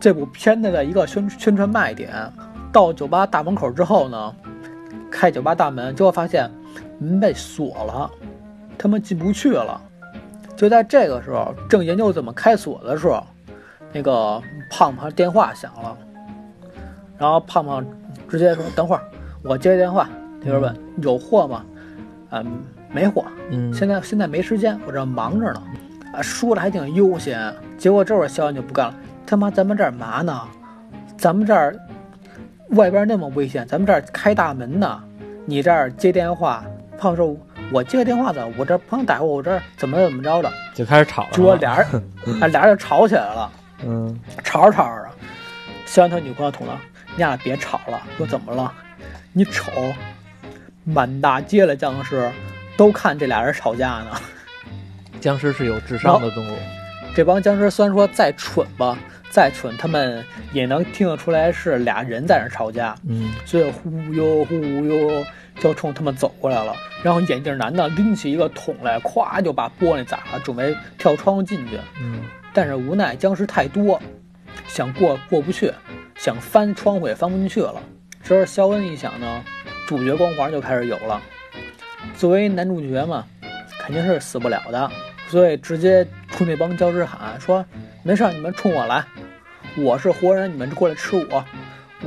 [0.00, 2.10] 这部片子的一个宣宣传卖点。
[2.72, 4.34] 到酒吧大门口之后呢，
[5.10, 6.50] 开酒吧大门，结果发现
[6.98, 8.10] 门被锁了，
[8.78, 9.78] 他们进不去了。
[10.56, 13.26] 就在这个时候，正研究怎么开锁的时候，
[13.92, 15.96] 那个胖胖电话响了，
[17.18, 17.84] 然后胖胖
[18.28, 19.02] 直接说：“等会儿，
[19.42, 20.08] 我接电话。”
[20.40, 21.64] 那边问：“有货吗？”
[22.30, 23.24] 嗯，没货。
[23.50, 25.62] 嗯，现在现在没时间，我这忙着呢。
[26.12, 28.94] 啊，说的还挺悠闲，结果这会儿肖恩就不干了，
[29.26, 30.40] 他妈咱们这儿嘛呢？
[31.16, 31.76] 咱们这儿
[32.70, 35.02] 外边那么危险，咱们这儿开大门呢，
[35.44, 36.64] 你这儿接电话。
[36.98, 37.34] 胖说
[37.72, 40.50] ：“我接个电话的，我这朋友打过我这儿怎么怎么着的。
[40.74, 41.28] 就开始吵”了。
[41.32, 41.86] 结果俩人，
[42.42, 43.50] 啊， 俩人就吵起来了，
[43.84, 45.08] 嗯，吵着吵着，
[45.86, 46.80] 肖恩他女朋友捅了，
[47.12, 48.02] 你俩别吵了。
[48.16, 48.72] 说怎么了？
[49.32, 49.70] 你瞅，
[50.84, 52.30] 满大街的僵尸
[52.76, 54.20] 都看这俩人吵架呢。
[55.20, 56.56] 僵尸是有智商的动物。
[57.14, 58.98] 这帮僵尸虽然说再蠢吧，
[59.30, 65.24] 再蠢，他们也能听得出来是俩人在那吵架，嗯，所以忽悠忽悠
[65.58, 66.74] 就冲他们走过来了。
[67.02, 71.78] 然后眼镜男的拎起一个桶来，咵就把玻璃砸了，准备跳窗户进去。
[72.00, 72.20] 嗯，
[72.52, 74.00] 但是无奈僵尸太多，
[74.66, 75.72] 想过过不去，
[76.16, 77.80] 想翻窗户也翻不进去了。
[78.22, 79.42] 这时候肖恩一想呢，
[79.86, 81.20] 主角光环就开始有了。
[82.16, 83.24] 作为男主角嘛，
[83.80, 84.90] 肯定是死不了的，
[85.28, 87.64] 所以直接冲那帮僵尸喊说
[88.02, 89.04] ：“没事儿，你们冲我来，
[89.76, 91.44] 我是活人，你们过来吃我，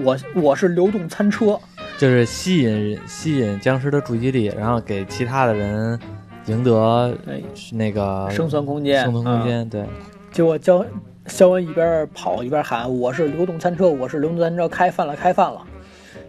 [0.02, 1.60] 我我是流动餐车。”
[1.98, 6.00] 就是吸引吸引僵尸的注意力，然后给其他的人
[6.48, 9.70] 赢得哎，那个生存空间，生存空嗯间。
[9.70, 9.86] 对，
[10.34, 10.84] 结果肖
[11.28, 15.62] 肖恩一边跑一边喊：“我是流动餐车，我是流动餐车，开饭了，开饭了！”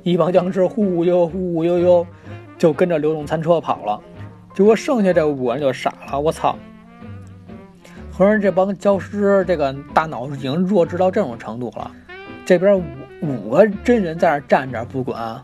[0.05, 2.07] 一帮僵尸忽忽悠忽忽悠悠，
[2.59, 3.99] 就跟着流动餐车跑了。
[4.55, 6.55] 结果剩下这五个人就傻了，我操！
[8.13, 11.91] 合着这帮僵尸这个大脑已经弱智到这种程度了。
[12.45, 12.85] 这边五
[13.23, 15.43] 五个真人在那站着不管，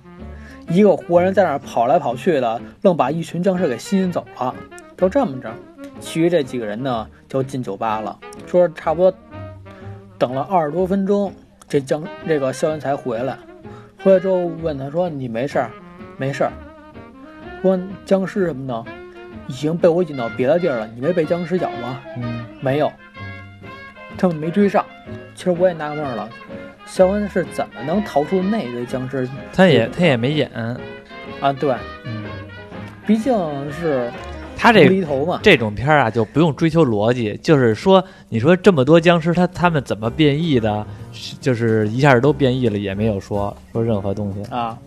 [0.69, 4.55] 一个活人在那跑来跑去的，愣把一群僵尸给吸引走了。
[4.99, 5.51] 就这么着，
[6.01, 8.19] 其余这几个人呢就进酒吧了。
[8.47, 9.17] 说差不多
[10.19, 11.33] 等了二十多分钟，
[11.69, 13.39] 这僵这个肖恩才回来。
[14.03, 15.71] 回来之后问他说：“你没事儿？
[16.17, 16.53] 没事儿。”
[17.63, 18.85] 说僵尸什么的
[19.47, 22.01] 已经被我引到别的地儿了，你没被僵尸咬吗？
[22.17, 22.91] 嗯，没有，
[24.17, 24.85] 他们没追上。
[25.35, 26.29] 其实我也纳闷了，
[26.87, 30.51] 肖恩是怎么能逃出那堆僵尸他也他也没演，
[31.41, 31.53] 啊？
[31.53, 32.25] 对，嗯，
[33.07, 33.35] 毕竟
[33.73, 34.11] 是
[34.61, 34.87] 他这
[35.43, 40.87] 这种片儿啊，就不用追求逻辑，就是说，你说这么多僵尸，他他们怎么变异的？
[41.41, 44.43] 就是一下都变异了，也没有说说任何东西。
[44.53, 44.79] 啊，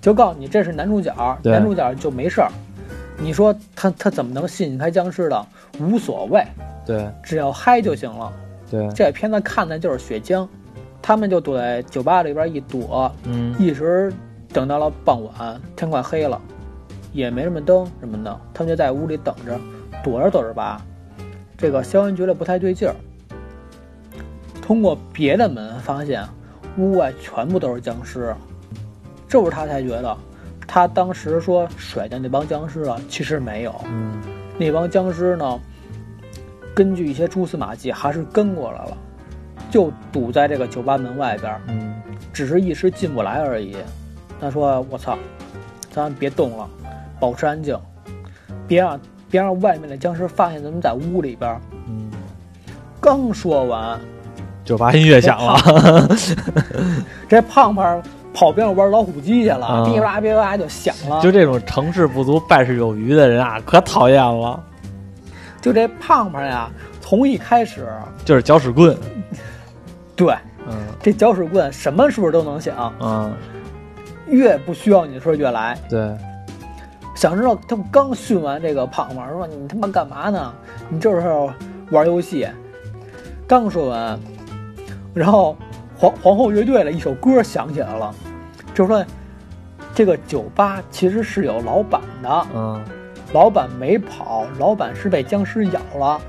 [0.00, 2.50] 就告诉你这是男主角，男主角就没事儿。
[3.18, 5.46] 你说他他怎么能吸引开僵尸的？
[5.78, 6.42] 无所谓，
[6.86, 8.32] 对只要嗨就行了。
[8.70, 10.48] 对，这片子看的就是血浆，
[11.02, 14.10] 他们就躲在酒吧里边一躲，嗯一直
[14.54, 16.40] 等到了傍晚，天快黑了，
[17.12, 19.58] 也没什么灯什么的，他们就在屋里等着，
[20.02, 20.82] 躲着躲着吧，
[21.56, 22.94] 这个肖恩觉得不太对劲儿，
[24.60, 26.26] 通过别的门发现
[26.78, 28.34] 屋外全部都是僵尸，
[29.28, 30.16] 这时候他才觉得，
[30.66, 34.20] 他当时说甩掉那帮僵尸了，其实没有，嗯。
[34.58, 35.60] 那帮僵尸呢，
[36.74, 38.96] 根据一些蛛丝马迹还是跟过来了，
[39.70, 41.60] 就堵在这个酒吧门外边
[42.32, 43.76] 只是一时进不来而已。
[44.40, 45.18] 他说：“我操，
[45.90, 46.68] 咱别动了，
[47.22, 47.78] 保持安静，
[48.66, 51.56] 别让别让外面的僵尸发现咱们在屋里边。
[51.86, 52.10] 嗯，”
[53.00, 54.00] 刚说完，
[54.64, 56.08] 酒吧音乐响了，
[57.28, 58.02] 这胖胖
[58.34, 61.20] 跑边上玩老虎机去了，啊哔啦哔啦就响了。
[61.20, 64.60] 就这种成事不足败事有余的人啊，可讨厌了。
[65.60, 66.68] 就这胖胖呀，
[67.00, 67.86] 从一开始，
[68.24, 68.96] 就是搅屎棍，
[70.16, 70.34] 对
[70.66, 73.32] 嗯这搅屎棍什么数都能响，嗯，
[74.26, 75.78] 越不需要你的时候越来。
[75.88, 76.00] 对，
[77.14, 80.54] 想知道他们刚训完这个胖胖，说你他妈干嘛呢？
[80.88, 81.52] 你这时候
[81.90, 82.48] 玩游戏。
[83.46, 84.18] 刚说完，
[85.12, 85.56] 然后
[85.96, 88.14] 皇皇后乐队的一首歌响起来了，
[88.72, 89.04] 就说
[89.94, 92.82] 这个酒吧其实是有老板的，嗯
[93.34, 96.20] 老板没跑，老板是被僵尸咬了，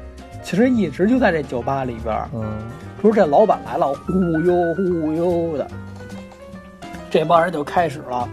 [0.43, 2.29] 其实一直就在这酒吧里边儿。
[2.33, 2.59] 嗯
[3.01, 4.13] 说这老板来了，忽
[4.45, 5.67] 悠忽悠的，
[7.09, 8.27] 这帮人就开始了，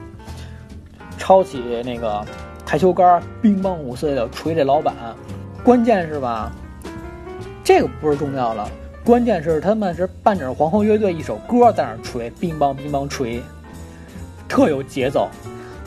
[1.21, 2.25] 抄起那个
[2.65, 4.95] 台球杆，乒乓五四的捶这老板。
[5.63, 6.51] 关键是吧，
[7.63, 8.67] 这个不是重要的，
[9.05, 13.43] 关键是他们是伴着皇后乐队一首歌在那儿捶，乒乓乒乓捶，
[14.49, 15.29] 特有节奏。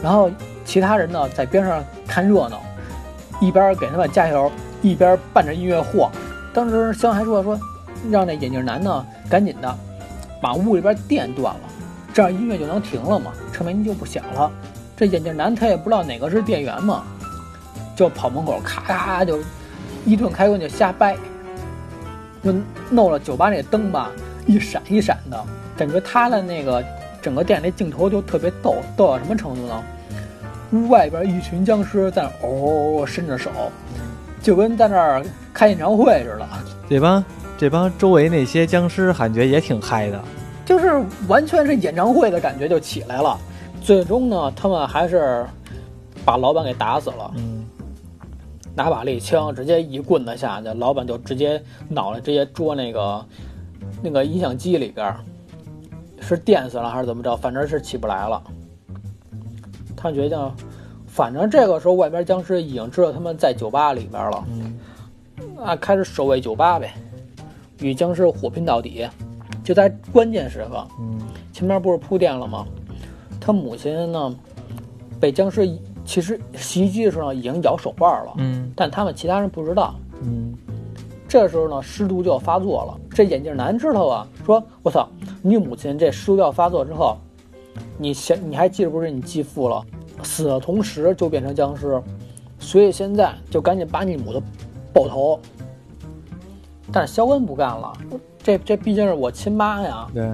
[0.04, 0.30] 然后
[0.63, 2.62] 其他人呢在边上看热闹，
[3.41, 4.52] 一边给他们加油，
[4.84, 6.12] 一边伴着音乐晃。
[6.54, 7.60] 当时肖还说说，
[8.12, 9.76] 让那眼镜男呢赶紧的
[10.39, 11.62] 把屋里边电断了，
[12.13, 14.52] 这样音乐就能停了嘛，车门就不响了。
[14.96, 17.04] 这眼镜男他也不知道哪个是店员嘛，
[17.96, 19.40] 就跑门口咔咔就
[20.06, 21.16] 一顿开关就瞎掰，
[22.44, 22.54] 就
[22.90, 24.12] 弄了酒吧那灯吧
[24.46, 25.44] 一闪一闪的，
[25.76, 26.84] 感觉他的那个
[27.22, 29.84] 整个店那镜头就特别逗，逗到什么程度呢？
[30.72, 33.50] 屋外边一群僵尸在那儿哦伸着手，
[34.42, 36.48] 就跟在那儿开演唱会似的。
[36.90, 37.24] 这帮
[37.58, 40.20] 这帮周围那些僵尸感觉也挺嗨的，
[40.66, 43.40] 就是完全是演唱会的感觉就起来了。
[43.84, 45.46] 最终呢，他们还是
[46.24, 47.65] 把老板给打死了，嗯
[48.74, 53.26] 拿把猎枪直接一棍子下去，老板就直接脑袋直接捉那个
[54.02, 55.19] 那个音响机里边儿，
[56.22, 57.36] 是电死了还是怎么着？
[57.36, 58.41] 反正是起不来了。
[59.96, 60.52] 他决定，
[61.06, 64.78] 反正这个时候外边僵尸已经知道他们在酒吧里边了，嗯
[65.63, 66.93] 啊，开始守卫酒吧呗，
[67.80, 69.08] 与僵尸火拼到底。
[69.63, 71.22] 就在关键时刻，嗯
[71.54, 72.65] 前面不是铺垫了吗？
[73.46, 74.36] 他母亲呢，
[75.20, 75.70] 被僵尸
[76.06, 79.94] 其实袭击的时候呢已经咬手腕了，嗯但他们其他人不知道。
[80.22, 80.54] 嗯
[81.28, 83.00] 这时候呢，尸毒就要发作了。
[83.10, 85.10] 这眼镜男知道啊，说：“我操，
[85.42, 87.18] 你母亲这尸毒要发作之后，
[87.98, 89.84] 你想你还记得不是你继父了？
[90.22, 92.00] 死的同时就变成僵尸，
[92.60, 94.42] 所以现在就赶紧把你母的
[94.94, 95.40] 爆头。”
[96.94, 97.92] 但是肖恩不干了，
[98.44, 100.30] 这这毕竟是我亲妈呀，对，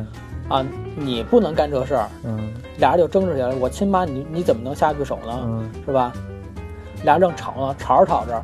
[0.50, 2.10] 啊，你不能干这事儿。
[2.24, 3.54] 嗯俩人就争执起来。
[3.56, 5.42] 我亲妈，你你怎么能下得去手呢？
[5.44, 6.12] 嗯是吧？
[7.04, 8.42] 俩人正吵呢，吵着吵着，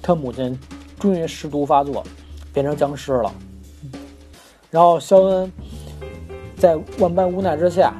[0.00, 0.58] 他母亲
[0.98, 2.02] 终于尸毒发作，
[2.52, 3.32] 变成僵尸了。
[4.70, 5.52] 然后肖恩
[6.56, 7.92] 在万般无奈之下，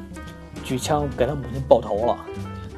[0.64, 2.16] 举枪给他母亲爆头了。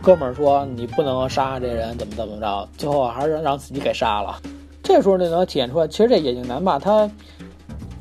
[0.03, 4.39] 哥们儿说：“你不能杀这人，怎么怎么着？”最后还是让自己给杀了。
[4.83, 7.09] 这时候就能体现出来，其实这眼镜男吧，他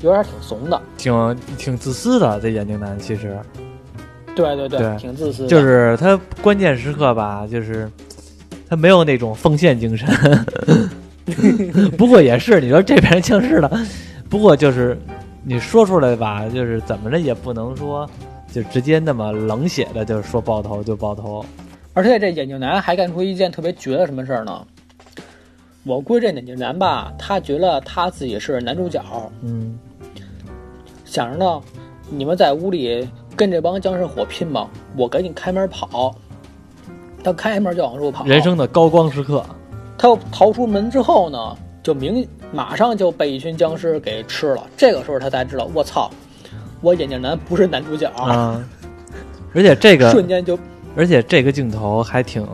[0.04, 0.80] 有点挺怂的。
[0.98, 2.38] 挺挺自私的。
[2.40, 3.38] 这眼镜男其实
[4.36, 5.48] 对对对，对挺自私的。
[5.48, 7.90] 就是他关键时刻吧，就是
[8.68, 10.08] 他没有那种奉献精神。
[11.96, 13.70] 不过也是，你说这边僵尸了，
[14.28, 14.98] 不过就是
[15.42, 18.08] 你说出来吧，就是怎么着也不能说
[18.52, 21.44] 就直接那么冷血的，就是说爆头就爆头。
[21.94, 24.66] 而且这眼镜男还干出一件特别绝的什么事儿呢？
[25.84, 29.02] 我估计这眼镜男吧，他觉得他自己是男主角，
[29.42, 29.78] 嗯
[31.14, 31.60] 想着呢，
[32.10, 36.12] 你们在屋里跟这帮僵尸火拼吧，我赶紧开门跑。
[37.22, 39.46] 他开门就往出跑，人生的高光时刻，
[39.96, 44.66] 他要逃出门之后呢，就明马上就被一群僵尸给吃了。
[44.76, 46.10] 这个时候他才知道，我操，
[46.80, 48.60] 我眼镜男不是男主角，啊，
[49.54, 50.58] 而且这个 瞬间就
[50.96, 52.44] 而且这个镜头还挺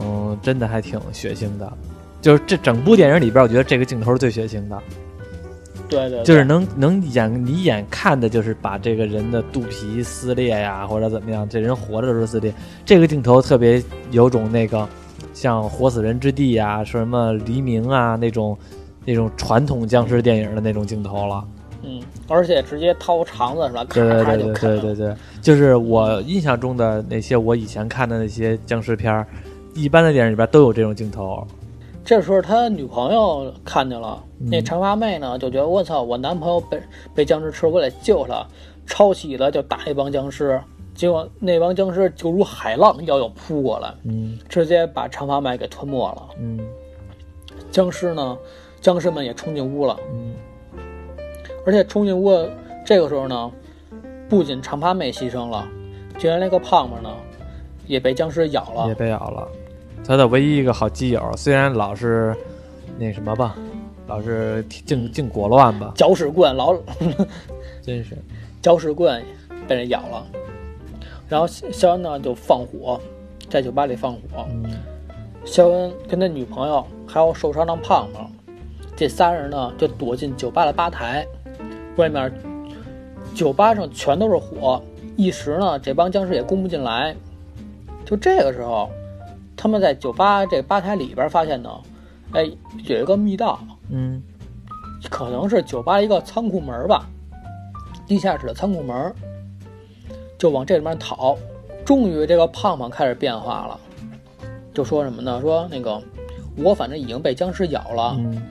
[0.42, 1.72] 真的还挺血腥的，
[2.20, 4.78] 就是这整部电影里边，我觉得这个镜头是最血腥的。
[5.91, 12.55] 对对，就是能能眼你眼看的，就是把这个人的肚皮撕裂呀，或者怎么样，这人活着的时候撕裂。
[12.84, 14.88] 这个镜头特别有种那个
[15.34, 18.57] 像《活死人之地》呀，说什么黎明啊那种
[19.05, 21.45] 那种传统僵尸电影的那种镜头了。
[21.82, 23.84] 嗯，而且直接掏肠子是吧？
[23.84, 29.26] 对对对对对对对，就是我印象中的那些我以前看的那些僵尸片儿，
[29.74, 31.47] 一般的电影里边都有这种镜头。
[32.05, 36.82] 这时候他女朋友看见了，那长发妹呢就觉得我操，我男朋友被
[37.14, 38.44] 被僵尸吃，我得救他，
[38.86, 40.61] 抄起了就打那帮僵尸，
[40.94, 46.59] 结果那帮僵尸就如海浪一样扑过来，嗯，直接把长发妹给吞没了，嗯，
[47.70, 48.36] 僵尸呢，
[48.80, 50.34] 僵尸们也冲进屋了，嗯，
[51.64, 52.30] 而且冲进屋
[52.84, 53.53] 这个时候呢，
[54.28, 55.68] 不仅长发妹牺牲了，
[56.18, 57.11] 就连那个胖胖呢，
[57.86, 59.46] 也被僵尸咬了，也被咬了。
[60.11, 62.34] 他的唯一一个好基友，虽然老是
[62.98, 63.54] 那什么吧，
[64.08, 66.74] 老是净净裹乱吧，搅屎棍老，
[67.80, 68.18] 真是
[68.61, 69.22] 搅屎棍
[69.68, 70.26] 被人咬了。
[71.28, 73.00] 然后肖恩呢就放火，
[73.48, 74.20] 在酒吧里放火。
[75.44, 78.28] 肖恩跟他女朋友还有受伤的胖胖，
[78.96, 81.24] 这仨人呢就躲进酒吧的吧台，
[81.94, 82.32] 外面
[83.32, 84.82] 酒吧上全都是火，
[85.14, 87.14] 一时呢这帮僵尸也攻不进来。
[88.04, 88.90] 就这个时候。
[89.61, 91.70] 他们在酒吧这吧台里边发现呢，
[92.32, 92.50] 哎，
[92.86, 94.22] 有一个密道，嗯，
[95.11, 97.04] 可能是酒吧一个仓库门吧，
[98.06, 99.14] 地下室的仓库门，
[100.38, 101.36] 就往这里面逃。
[101.84, 103.78] 终于，这个胖胖开始变化了，
[104.72, 105.38] 就说什么呢？
[105.42, 106.00] 说那个
[106.56, 108.42] 我反正已经被僵尸咬了，嗯，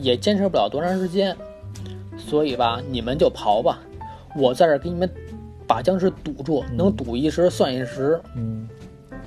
[0.00, 1.36] 也坚持不了多长时间，
[2.16, 3.78] 所以吧，你们就刨吧，
[4.34, 5.10] 我在这给你们
[5.66, 8.66] 把僵尸堵住，能堵一时算一时，嗯。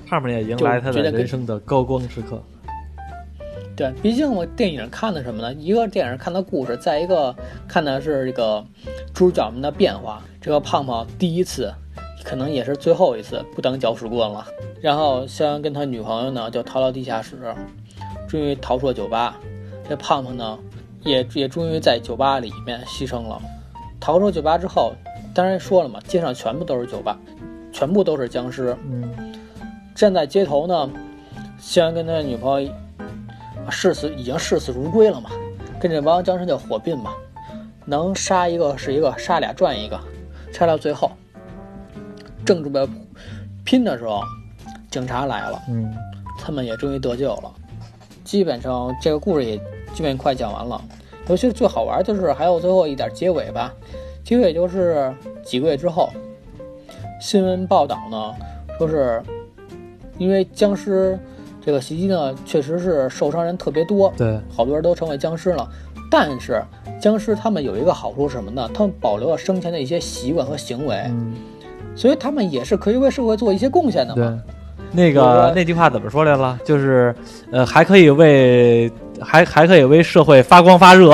[0.08, 2.42] 上面也迎来他的人生的高光时刻。
[3.76, 5.52] 对，毕竟我电影看的什么呢？
[5.54, 7.34] 一个电影看的故事，再一个
[7.66, 8.64] 看的是这个
[9.12, 10.22] 主角们的变化。
[10.40, 11.74] 这个胖胖第一次，
[12.24, 14.46] 可能也是最后一次不当搅屎棍了。
[14.80, 17.52] 然后肖恩跟他女朋友呢就逃到地下室，
[18.28, 19.40] 终于逃出了酒吧。
[19.88, 20.56] 这胖胖呢
[21.02, 23.42] 也也终于在酒吧里面牺牲了。
[23.98, 24.92] 逃出酒吧之后，
[25.34, 27.18] 当然说了嘛，街上全部都是酒吧，
[27.72, 28.76] 全部都是僵尸。
[28.88, 29.23] 嗯。
[29.94, 30.90] 站在街头呢，
[31.58, 32.70] 肖恩跟他女朋友
[33.70, 35.30] 视死已经视死如归了嘛，
[35.80, 37.12] 跟这帮僵尸就火并嘛，
[37.86, 39.98] 能杀一个是一个，杀俩赚一个，
[40.52, 41.12] 杀到最后，
[42.44, 42.86] 正准备
[43.64, 44.20] 拼的时候，
[44.90, 45.94] 警察来了，嗯，
[46.40, 47.54] 他们也终于得救了，
[48.24, 49.56] 基本上这个故事也
[49.94, 50.82] 基本快讲完了，
[51.28, 53.72] 尤其是最好玩就是还有最后一点结尾吧，
[54.24, 55.14] 结尾就是
[55.44, 56.12] 几个月之后，
[57.20, 58.34] 新闻报道呢
[58.76, 59.22] 说是。
[60.18, 61.18] 因为僵尸
[61.64, 65.68] 这个袭击呢，确实是受伤人特别多，对，好多人都成为僵尸了。
[66.10, 66.62] 但是
[67.00, 68.70] 僵尸他们有一个好处是什么呢？
[68.72, 71.10] 他们保留了生前的一些习惯和行为，
[71.96, 74.14] 所以他们也是可以为社会做一些贡献的。
[74.14, 74.40] 嘛，
[74.92, 76.56] 那个那句话怎么说来了？
[76.64, 77.12] 就是
[77.50, 81.12] 呃，还可以为还还可以为社会发光发热。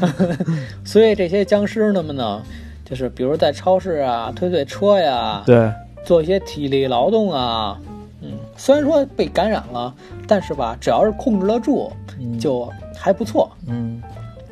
[0.84, 2.42] 所以这些僵尸他们呢，
[2.84, 5.72] 就是比如在超市啊推推车呀，对。
[6.04, 7.78] 做一些体力劳动啊，
[8.22, 9.94] 嗯，虽然说被感染了，
[10.26, 11.92] 但是吧，只要是控制得住，
[12.38, 14.02] 就还不错，嗯。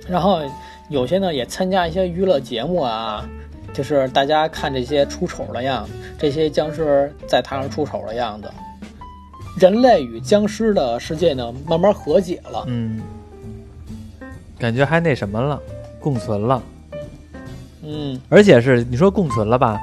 [0.08, 0.40] 然后
[0.88, 3.28] 有些呢也参加一些娱乐节目啊，
[3.74, 8.50] 就是大家看这些出丑的样子，这些僵尸在台上出丑的样子，
[9.58, 13.02] 人类与僵尸的世界呢慢慢和解了，嗯，
[14.58, 15.60] 感觉还那什么了，
[16.00, 16.62] 共存了，
[17.82, 19.78] 嗯，而且是你说共存了吧？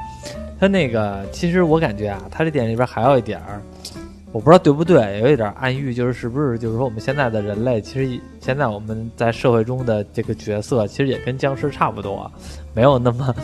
[0.59, 3.61] 他那个，其实我感觉啊，他这电影里边还有一点儿，
[4.31, 12.31] 我不知道对不对，有一点暗喻，就是是不是就是说我们现在的人类，其实现在我们在社会中的这个角色，其实也跟僵尸差不多，
[12.73, 13.35] 没有那么，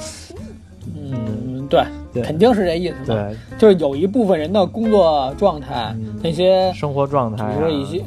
[0.95, 1.83] 嗯，对，
[2.23, 2.95] 肯定是这意思。
[3.05, 7.53] 对，就是有一部分人的工作状态，那些生活状态，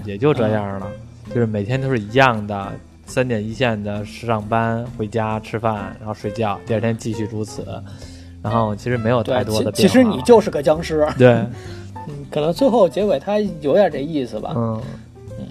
[0.05, 0.87] 也就这样了，
[1.29, 2.73] 就是每天都是一样的，
[3.07, 7.67] 三点一线的上班、回家、吃饭，然后睡觉，第二天继续如此。
[8.45, 9.73] 然后其实没有太多的变化。
[9.73, 11.09] 其实你就是个僵尸。
[11.17, 11.31] 对，
[12.07, 14.53] 嗯，可能最后结尾他有点这意思吧。
[14.55, 14.83] 嗯
[15.39, 15.47] 嗯。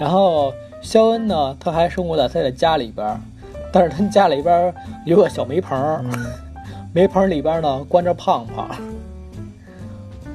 [0.00, 0.52] 然后
[0.82, 3.20] 肖恩呢，他还生活在他的家里边，
[3.70, 4.74] 但是他家里边
[5.06, 6.04] 有个小煤棚，
[6.92, 8.68] 煤棚里边呢关着胖胖。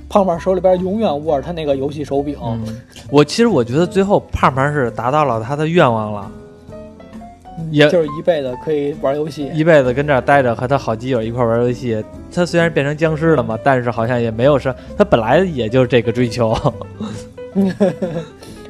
[0.08, 2.64] 胖胖手里边永远握着他那个游戏手柄，嗯，
[3.10, 6.32] 我其实我觉得最后胖胖是达到了他的愿望了，
[7.72, 9.50] 也就是一辈子可以玩游戏。
[9.54, 12.04] 一辈子跟这儿待着，和他好基友一块玩游戏。
[12.34, 16.56] 他虽然变成僵尸了嘛，但是好像也没有什，他本来也就是这个追求。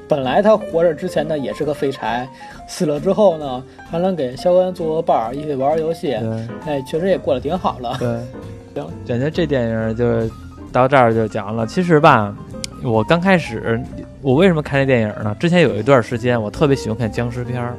[0.05, 2.27] 本来他活着之前呢也是个废柴，
[2.67, 6.09] 死了之后呢还能给肖恩做个伴儿，一起玩玩游戏。
[6.19, 7.95] 对哎，确实也过得挺好了。
[7.97, 8.07] 对，
[8.75, 10.29] 行，感觉这电影就是
[10.71, 11.65] 到这儿就讲了。
[11.65, 12.35] 其实吧，
[12.83, 13.81] 我刚开始
[14.21, 15.35] 我为什么看这电影呢？
[15.39, 17.73] 之前有一段时间我特别喜欢看僵尸片儿，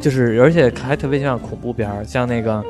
[0.00, 2.62] 就是而且还特别像恐怖片儿，像那个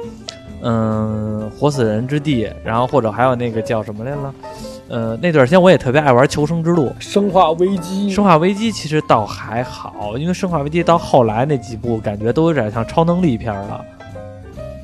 [0.62, 4.34] 嗯《活死人之地》，然后或者还有那个叫什么来了。
[4.88, 13.84] 呃，那段时间我也特别爱玩《求生之路》，生化危机，生化危机其实倒还好，因为生化危机到后来那几部感觉都有点像超能力片了，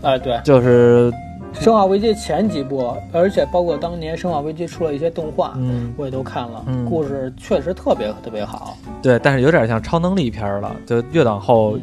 [0.03, 1.13] 哎，对，就是
[1.53, 8.77] 生化危机前几部，而且包括当年生化危机出了一些动画，嗯，我也都看了，嗯故事确实特别特别好。
[9.01, 11.79] 对，但是有点像超能力片了，就越往后。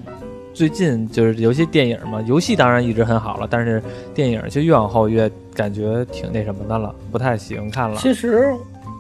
[0.54, 3.82] 最近就是有些电影嘛，游戏当然一直很好了，但是
[4.14, 7.96] 电影就越往后越感觉挺那什么的了，不太喜欢看了。
[7.98, 8.54] 其实，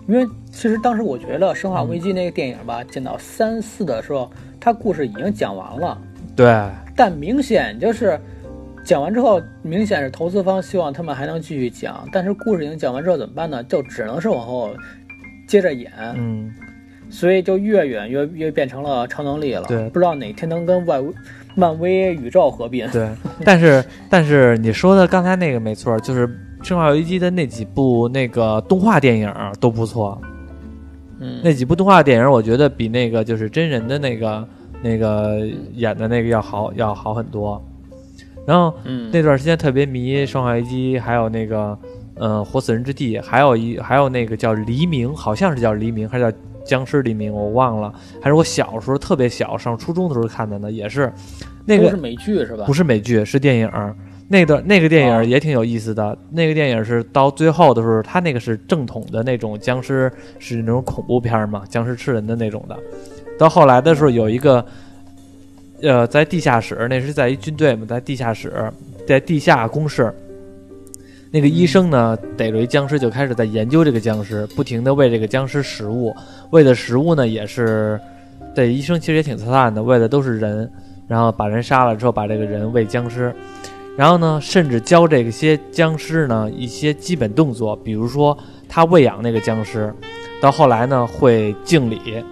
[0.08, 5.97] 因为其实当时我觉得《生化危机》那个电影吧，剪到三四的时候，它故事已经讲完了，
[6.36, 8.20] 对，但明显就是
[8.86, 13.64] 讲完之后，明显是投资方希望他们还能继续讲，但是故事已经讲完之后怎么办呢？
[13.64, 14.72] 就只能是往后
[15.47, 16.54] 接着演，嗯，
[17.10, 19.64] 所以就越远越越变成了超能力了。
[19.68, 21.00] 对不知道哪天能跟外
[21.60, 22.89] 漫威宇宙合并。
[22.89, 23.10] 对，
[23.43, 26.28] 但是但是你说的刚才那个没错，就是
[26.64, 30.20] 《生化危机》的那几部那个动画电影都不错，
[31.20, 34.47] 嗯，那几部动画电影我觉得比那个就是真人的那个
[34.82, 37.62] 那个演的那个要好要好很多。
[38.47, 41.78] 然后嗯那段时间特别迷《生化危机》，还有那个
[42.16, 46.32] 嗯《活死人之地》，还有一还有那个叫《黎明》，好像是叫《黎明》还是叫
[46.64, 47.93] 《僵尸黎明》，我忘了。
[48.22, 51.12] 还是我小时候特别小，上初中的时候看的呢，也是
[51.66, 52.64] 那个不是美剧是吧？
[52.66, 53.95] 不是美剧，是电影。
[54.32, 56.16] 那段那个电哦影也挺有意思的。
[56.30, 62.78] 那个电影是到最后的时候，它那个是正统的那种僵尸，是那种恐怖片嘛，僵尸吃人的那种的。
[63.39, 64.64] 到后来的时候，有一个，
[65.82, 68.72] 呃，在地下室，那是在一军队嘛，在地下室，
[69.07, 70.14] 在地下工室。
[71.32, 76.15] 那个医生呢，逮着一僵尸，就开始在研究这个僵尸，不停的喂这个僵尸食物。
[76.51, 77.99] 喂的食物呢，也是，
[78.55, 80.71] 这医生其实也挺灿烂的，喂的都是人。
[81.07, 83.34] 然后把人杀了之后，把这个人喂僵尸，
[83.97, 89.91] 然后呢，甚至教这些僵尸呢一些基本动作，比如说他喂养那个僵尸，
[90.39, 92.23] 到后来呢会敬礼，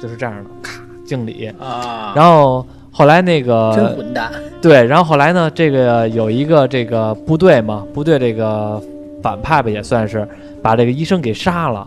[0.00, 1.46] 就是这样的，咔敬礼。
[1.60, 2.66] 啊，然后
[2.96, 4.32] 后来那个真个混蛋。
[4.62, 8.82] 对，然后后来呢，这个有一个这个部队嘛，部队这个
[9.22, 10.26] 反派吧也算是
[10.62, 11.86] 把这个医生给杀了，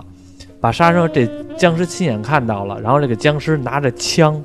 [0.61, 4.39] 把杀生这僵尸亲眼看到了，然后这个僵尸拿着枪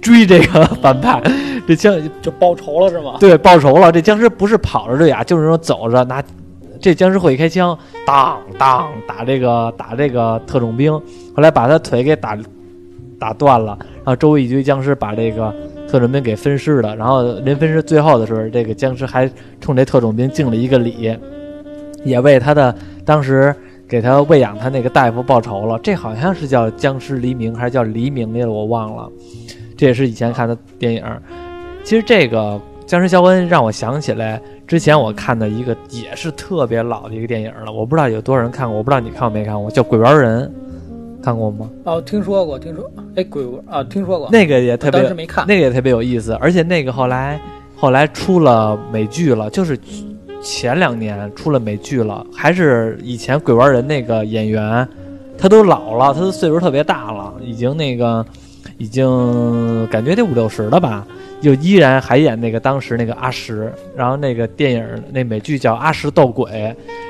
[0.00, 1.20] 追这个反派，
[1.68, 3.16] 这枪就报仇了是吗？
[3.20, 3.92] 对，报仇了。
[3.92, 6.24] 这僵尸不是跑着追啊，就是说走着拿。
[6.78, 7.76] 这僵尸会一开枪，
[8.06, 12.36] 当当打这个打这个特种兵，后来把他腿给打
[13.18, 15.54] 打断了，然后周围一堆僵尸把这个
[15.88, 16.94] 特种兵给分尸了。
[16.96, 21.16] 然后临分尸最后的时候，这个僵尸还冲这特种兵敬了一个礼，
[22.04, 23.54] 也为他的当时
[23.88, 25.78] 给他喂养他那个大夫报仇了。
[25.82, 29.10] 这好像是叫《僵尸黎明》还是叫《黎明》来了，我忘了。
[29.76, 31.04] 这也是以前看的电影。
[31.84, 32.38] 其实这个
[32.86, 40.42] 《僵尸肖恩》让我想起来之前我看的一个也是特别老的一个电影了，我不知道有多少人看过，我不知道你看过没看过，叫《鬼玩人》，
[41.26, 41.68] 看过吗？
[41.82, 45.44] 哦，听说过，听说，哎，鬼屋啊，听说过，那个也特别当时没看。
[45.44, 47.40] 那个也特别有意思，而且那个后来
[47.74, 49.76] 后来出了美剧了，就是
[50.40, 54.86] 前两年出了美剧了，还是以前鬼玩人那个演员，
[55.36, 58.24] 他都老了，他的岁数特别大了，已经那个
[58.78, 61.04] 已经感觉得五六十了吧，
[61.40, 66.52] 就依然还演那个当时那个阿石，然后那个电影那美剧叫《阿石斗鬼》，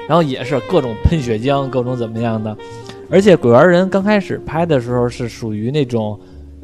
[0.08, 2.56] 然后也是各种喷血浆，各种怎么样的，
[3.10, 6.18] 而且鬼玩人刚开始拍的时候是属于那种。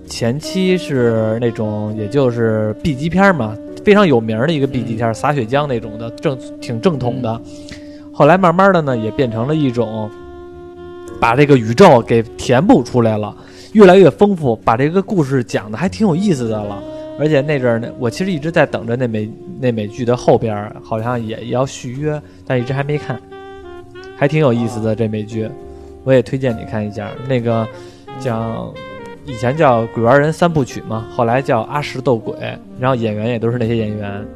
[0.04, 7.40] 前期是那种，也就是 B 级片嘛，非常有名的一个 B 级片，撒血浆那种的，正挺正统的。
[8.12, 10.10] 后来慢慢的呢，也变成了一种
[11.20, 13.34] 把这个宇宙给填补出来了，
[13.72, 16.82] 越来越丰富，把这个故事讲的还挺有意思的了。
[17.18, 19.30] 而且那阵儿呢，我其实一直在等着那美
[19.60, 23.18] 那美剧的后边儿，好像也也要续约，但一直还没看，
[24.16, 25.48] 还挺有意思的这美剧，
[26.04, 27.10] 我也推荐你看一下。
[27.28, 27.66] 那个
[28.18, 28.72] 讲。
[29.24, 32.34] 以前叫《鬼玩人三部曲》嘛，后来叫《阿石斗鬼》，
[32.80, 34.26] 然后演员也都是那些演员。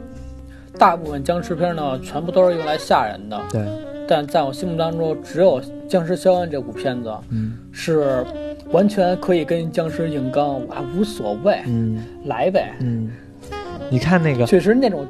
[0.79, 3.37] 大部分僵尸片呢，全部都是用来吓人的。
[3.51, 3.67] 对，
[4.07, 8.25] 但在我心目当中，只有《僵尸肖恩》这部片子嗯是
[8.71, 12.73] 完全可以跟僵尸硬刚，我还无所谓，嗯来呗。
[12.79, 13.11] 嗯，
[13.91, 15.09] 你看那个确实那种后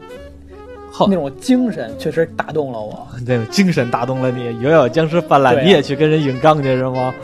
[1.09, 7.14] 那种精神确实打动了我那种精神打动了你，以后有僵尸泛滥，啊你也去跟人硬刚去是吗？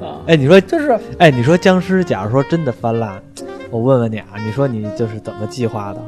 [0.00, 0.20] 啊。
[0.26, 3.20] 哎，你说就是哎，你说僵尸，假如说真的泛滥，
[3.70, 6.00] 我问问你啊，你说你就是怎么计划的？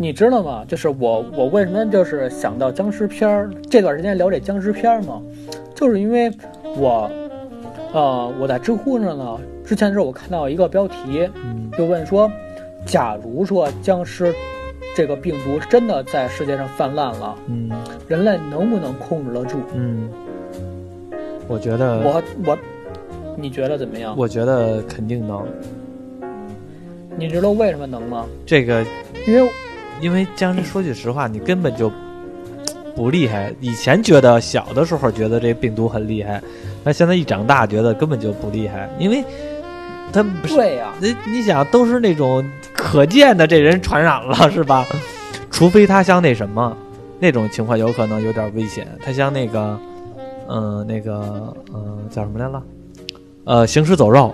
[0.00, 0.64] 你知道吗？
[0.68, 5.20] 就是我我为什么就是想到僵尸片儿这段时间聊这僵尸片儿嘛，
[5.74, 6.30] 就是因为
[6.76, 7.10] 我，
[7.92, 12.30] 呃，我在知乎上呢，之前的时候我看到一个标题，嗯就问说，
[12.86, 14.32] 假如说僵尸
[14.98, 17.70] 这个病毒真的在世界上泛滥了，嗯
[18.08, 19.60] 人类能不能控制得住？
[19.72, 20.10] 嗯，
[21.46, 22.58] 我觉得我我，
[23.36, 24.12] 你觉得怎么样？
[24.18, 25.46] 我觉得肯定能。
[27.16, 28.26] 你知道为什么能吗？
[28.44, 28.84] 这个
[29.24, 29.48] 因为
[30.00, 31.92] 因为僵尸说句实话，你根本就
[32.96, 33.54] 不厉害。
[33.60, 36.42] 以前觉得小的时候觉得这病毒很厉害，
[36.82, 39.22] 那现在一长大觉得根本就不厉害，因为
[40.12, 42.44] 他不是对呀、那你想都是那种
[42.78, 44.86] 可见的这人传染了是吧？
[45.50, 46.74] 除非他像那什么
[47.18, 49.78] 那种情况有可能有点危险，他像那个
[50.48, 52.62] 嗯、那个嗯、叫什么来了？
[53.44, 54.32] 呃，行尸走肉。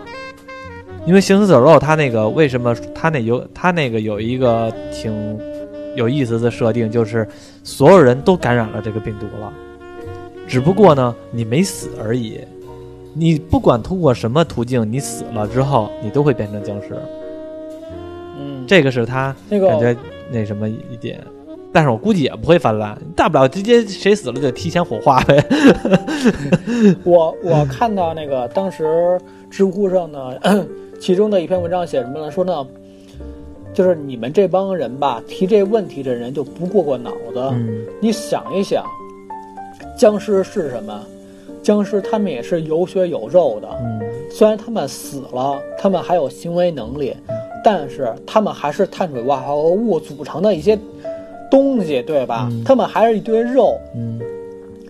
[1.07, 5.39] 因为行尸走肉，它那个为什么它那有它那个有一个挺
[5.97, 7.27] 有意思的设定，就是
[7.63, 9.53] 所有人都感染了这个病毒了，
[10.47, 12.41] 只不过呢你没死而已。
[13.13, 16.97] 你不管通过什么途径，你死了之后，你都会变成僵尸。
[18.65, 19.97] 嗯，这个是他那个感觉
[20.31, 21.23] 那什么一点，
[21.73, 25.45] 但是我估计也不会泛滥，大不了直接谁死了就提前火化呗。
[27.05, 30.33] 我我看到那个当时知乎上呢，
[30.99, 32.31] 其中的一篇文章写什么呢？
[32.31, 32.67] 说呢，
[33.73, 37.41] 就是你们这帮人吧，提这问题的人就不过过脑子。
[37.53, 38.85] 嗯你想一想，
[39.99, 41.03] 僵尸是什么？
[41.62, 44.01] 僵尸他们也是有血有肉的，嗯
[44.31, 47.17] 虽然他们死了，他们还有行为能力，
[47.65, 50.79] 但是他们还是碳水化合物组成的一些
[51.51, 52.47] 东西，对吧？
[52.53, 53.77] 嗯他们还是一堆肉。
[53.97, 54.21] 嗯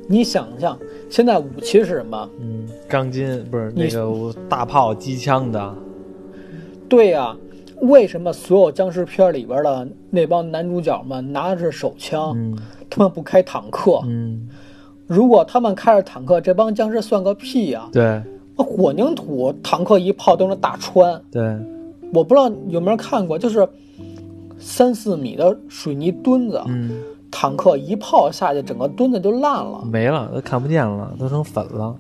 [0.07, 2.29] 你想象，现在武器是什么？
[2.39, 5.75] 嗯，钢筋不是那个大炮、机枪的，
[6.91, 7.35] 对呀、
[7.81, 12.55] 为什么所有僵尸片里边的那帮男主角们拿的是手枪，嗯
[12.91, 14.01] 他们不开坦克？
[14.05, 14.47] 嗯，
[15.07, 18.23] 如果他们开着坦克，这帮僵尸算个屁呀、对
[18.57, 21.19] 那混凝土坦克一炮都能打穿。
[21.33, 21.57] 对，
[22.13, 23.69] 我不知道有没有看过，就是
[24.59, 26.91] 三四米的水泥墩子，嗯，
[27.31, 29.85] 坦克一炮下去，整个墩子就烂了。
[29.85, 31.95] 没了，都看不见了，都成粉了。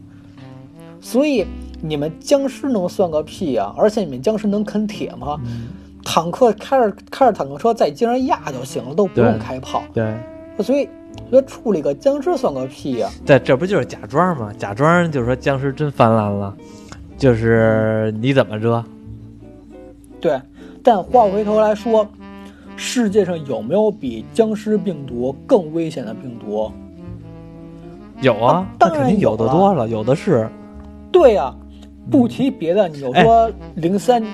[1.00, 1.46] 所以
[1.82, 5.40] 你们僵尸能算个屁呀、而且你们僵尸能啃铁吗？
[5.46, 5.68] 嗯
[6.06, 9.82] 坦克开着开着坦克车在街上压就行了，都不用开炮。
[9.94, 10.14] 对，
[10.62, 10.86] 所以
[11.30, 14.52] 说处理个僵尸算个屁呀、对这不就是假装吗？
[14.58, 16.54] 假装就是说僵尸真泛滥了，
[17.16, 18.84] 就是你怎么着？
[20.24, 20.40] 对，
[20.82, 22.08] 但话回头来说，
[22.76, 26.72] 世界上有没有比僵尸病毒更危险的病毒？
[28.22, 30.48] 有啊啊，当那肯定有然有的多了，有的是。
[31.12, 31.54] 对呀、
[32.10, 34.24] 不提别的，你就哎说零三、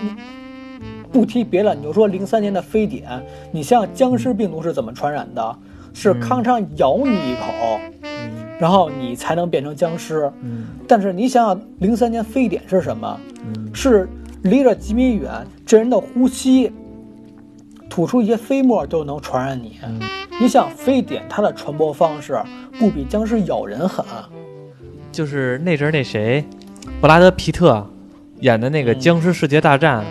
[1.11, 3.21] 不提别的，你就说零三年的非典，
[3.51, 5.59] 你想想僵尸病毒是怎么传染的？
[5.93, 8.31] 是嗯康昌咬你一口，嗯
[8.61, 10.31] 然后你才能变成僵尸。
[10.41, 13.21] 嗯但是你想想，零三年非典是什么？
[13.45, 14.09] 嗯是
[14.43, 16.73] 离着几米远，这人的呼吸
[17.89, 19.79] 吐出一些飞沫都能传染你。
[19.85, 20.01] 嗯
[20.41, 22.41] 你想，非典它的传播方式
[22.79, 24.03] 不比僵尸咬人狠？
[25.13, 26.43] 就是那阵儿那谁，
[26.99, 27.87] 布拉德皮特
[28.41, 30.03] 演的那个《嗯僵尸世界大战》，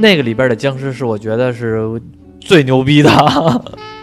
[0.00, 2.02] 那个里边的僵尸是我觉得是
[2.40, 3.10] 最牛逼的，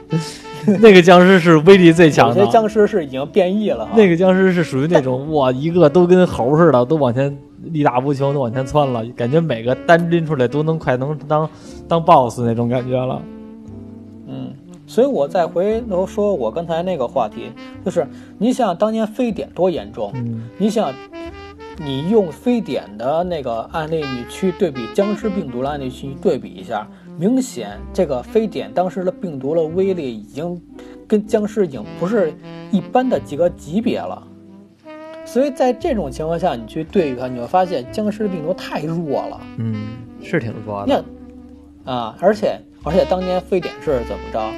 [0.80, 2.52] 那个僵尸是威力最强的有些。
[2.52, 3.92] 僵尸是已经变异了哈。
[3.98, 11.50] 那个僵尸是属于那种哇，一个都跟猴似的，都往前力大无穷，都往前窜了，感觉每个单拎出来都能快能当
[11.88, 13.22] 当 boss 那种感觉了。
[14.28, 14.54] 嗯，
[14.88, 17.52] 所以我再回头说我刚才那个话题，
[17.84, 18.08] 就是
[18.38, 20.94] 你想想当年非典多严重，嗯你想，
[21.78, 26.88] 你用非典的那个案例，你去对比僵尸病毒的案例去对比一下，
[27.18, 30.62] 明显这个非典当时的病毒的威力已经
[31.08, 32.34] 跟僵尸已经不是
[32.72, 34.28] 一般的几个级别了。
[35.32, 39.40] 所以在这种情况下，你去对比它，你会发现僵尸病毒太弱了。
[39.58, 39.76] 嗯，
[40.24, 41.06] 是挺弱的。
[41.86, 44.52] 那，啊，而且而且当年非典是怎么着？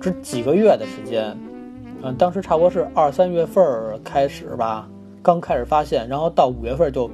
[0.00, 1.36] 只几个月的时间，
[2.02, 4.88] 嗯，当时差不多是二三月份儿开始吧，
[5.22, 7.10] 刚开始发现，然后到五月份就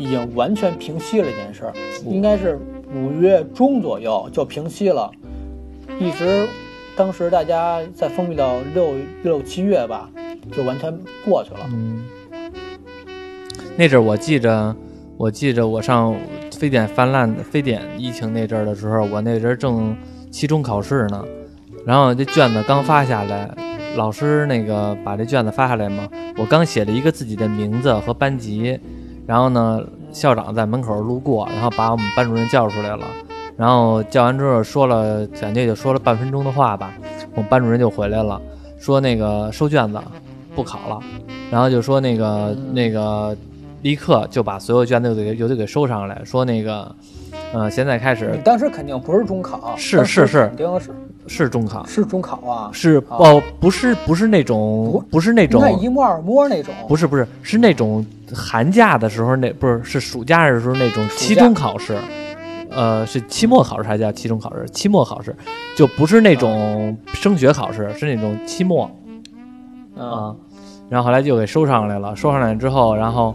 [0.00, 1.72] 已经完全平息了这件事儿，
[2.06, 2.58] 应该是
[2.94, 5.10] 五月中左右就平息了，
[6.00, 6.48] 一直
[6.96, 10.10] 当时大家在封闭到六六七月吧，
[10.54, 10.92] 就完全
[11.24, 11.60] 过去了。
[11.72, 12.04] 嗯，
[13.76, 14.76] 那阵我记着，
[15.16, 16.14] 我记着我上
[16.58, 19.96] 非典泛滥、非典疫情那阵的时候，我那阵正
[20.30, 21.24] 期中考试呢，
[21.86, 23.50] 然后这卷子刚发下来，
[23.96, 28.78] 老师那个把这卷子发下来嘛，我刚写了一个自己的名字和班级，
[29.26, 29.82] 然后呢，
[30.12, 33.06] 校长在门口路过，然后把我们班主任叫出来了，
[33.56, 36.92] 然后叫完之后说了，感觉就说了半分钟的话吧，
[37.34, 38.40] 我们班主任就回来了，
[38.78, 39.98] 说那个收卷子
[40.54, 40.98] 不考了。
[41.50, 43.36] 然后就说那个那个，
[43.82, 46.94] 立刻就把所有卷子又给又得给收上来，说那个，
[47.52, 50.46] 呃，现在开你始当时肯定不是中考，是是是。
[50.48, 50.90] 肯定是。
[51.28, 53.14] 是中考，是中考啊，是啊。
[53.16, 61.96] 哦，不是不是那种不是那种应该一摸二摸那种，不是不是是那种寒假的时候那不是是暑假的时候那种期中考试，
[62.74, 64.66] 呃，是期末考试还叫期中考试？
[64.70, 65.34] 期末考试
[65.76, 68.90] 就不是那种升学考试，是那种期末。
[69.96, 70.36] 嗯，啊，
[70.88, 73.34] 然后后来就给收上来了，收上来之后，然后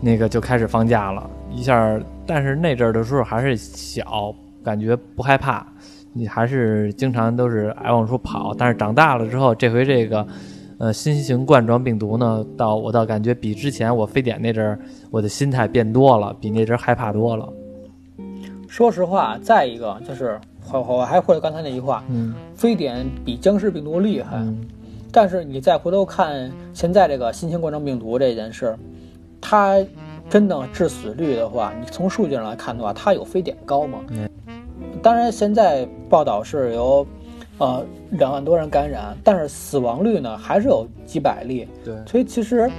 [0.00, 5.66] 那个就开始放假了，一下，但是那阵儿的时候还是小，感觉不害怕，
[6.12, 10.26] 你还是经常都是爱往出跑，但是长大了之后，这回这个。
[10.80, 14.78] 呃，新型冠状病毒呢，到我倒感觉比之前我非典那阵儿，
[15.10, 17.52] 我的心态变多了，比那阵儿害怕多了。
[18.68, 20.38] 说实话，再一个就是
[20.70, 22.34] 我我还会刚才那句话，嗯。
[22.54, 24.58] 非典比僵尸病毒厉害，嗯。
[25.10, 28.76] 但是你再回头看现在这个新型冠状病毒这件事，
[29.40, 29.78] 它
[30.28, 34.00] 真的致死率的话，你从数据上来看的话，它有非典高吗？
[34.10, 34.28] 嗯。
[35.02, 37.06] 当然，现在报道是有，
[37.56, 41.94] 呃，两万多人感染，但是死亡率呢还是有几百例，对。
[42.06, 42.70] 所以其实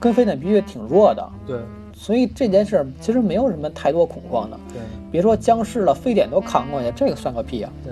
[0.00, 1.28] 跟非典比也挺弱的。
[1.46, 1.58] 对。
[1.92, 4.80] 所以这件事儿其实没有什么太多恐慌的，对
[5.16, 7.72] 别说僵尸了，非典都扛过去，这个算个屁啊！
[7.82, 7.90] 对，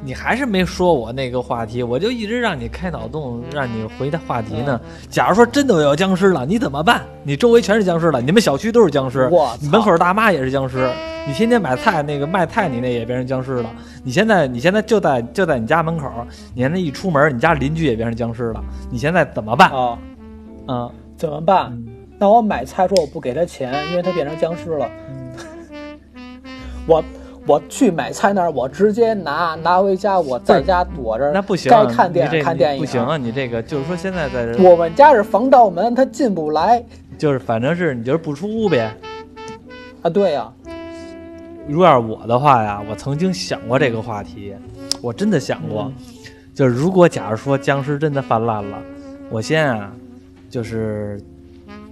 [0.00, 4.80] 你还是没说我那个话题，我就一直让你开脑洞，让你回答话题呢。
[5.08, 7.02] 假如说真的有僵尸了，你怎么办？
[7.24, 10.88] 你周围全是僵尸了，你们小区都是僵尸，我你门口大妈也是僵尸，
[11.26, 13.68] 你天天买菜那个卖菜你那也变成僵尸了。
[14.04, 16.08] 你现在你现在就在就在你家门口，
[16.54, 18.62] 你现在一出门，你家邻居也变成僵尸了。
[18.88, 19.68] 你现在怎么办？
[19.72, 19.98] 啊，
[20.68, 21.76] 嗯，怎么办？
[22.20, 24.88] 那我买菜说我不给他钱，因为他变成僵尸了。
[26.90, 27.04] 我
[27.46, 31.30] 我去买菜那儿，我直接拿拿回家，我在家躲着。
[31.30, 32.80] 那不行，该看电影看电影。
[32.80, 33.16] 不行啊！
[33.16, 36.84] 你这个就是说现在在这，我们家是防盗门，他进不来
[37.16, 38.92] 就是反正是你就是不出屋呗。
[40.02, 40.10] 啊。
[40.10, 40.52] 对呀、
[41.68, 44.52] 如果要是我的话呀，我曾经想过这个话题，
[45.00, 45.94] 我真的想过，嗯
[46.52, 48.78] 就是如果假如说僵尸真的泛滥了，
[49.30, 49.90] 我先啊，
[50.50, 51.18] 就是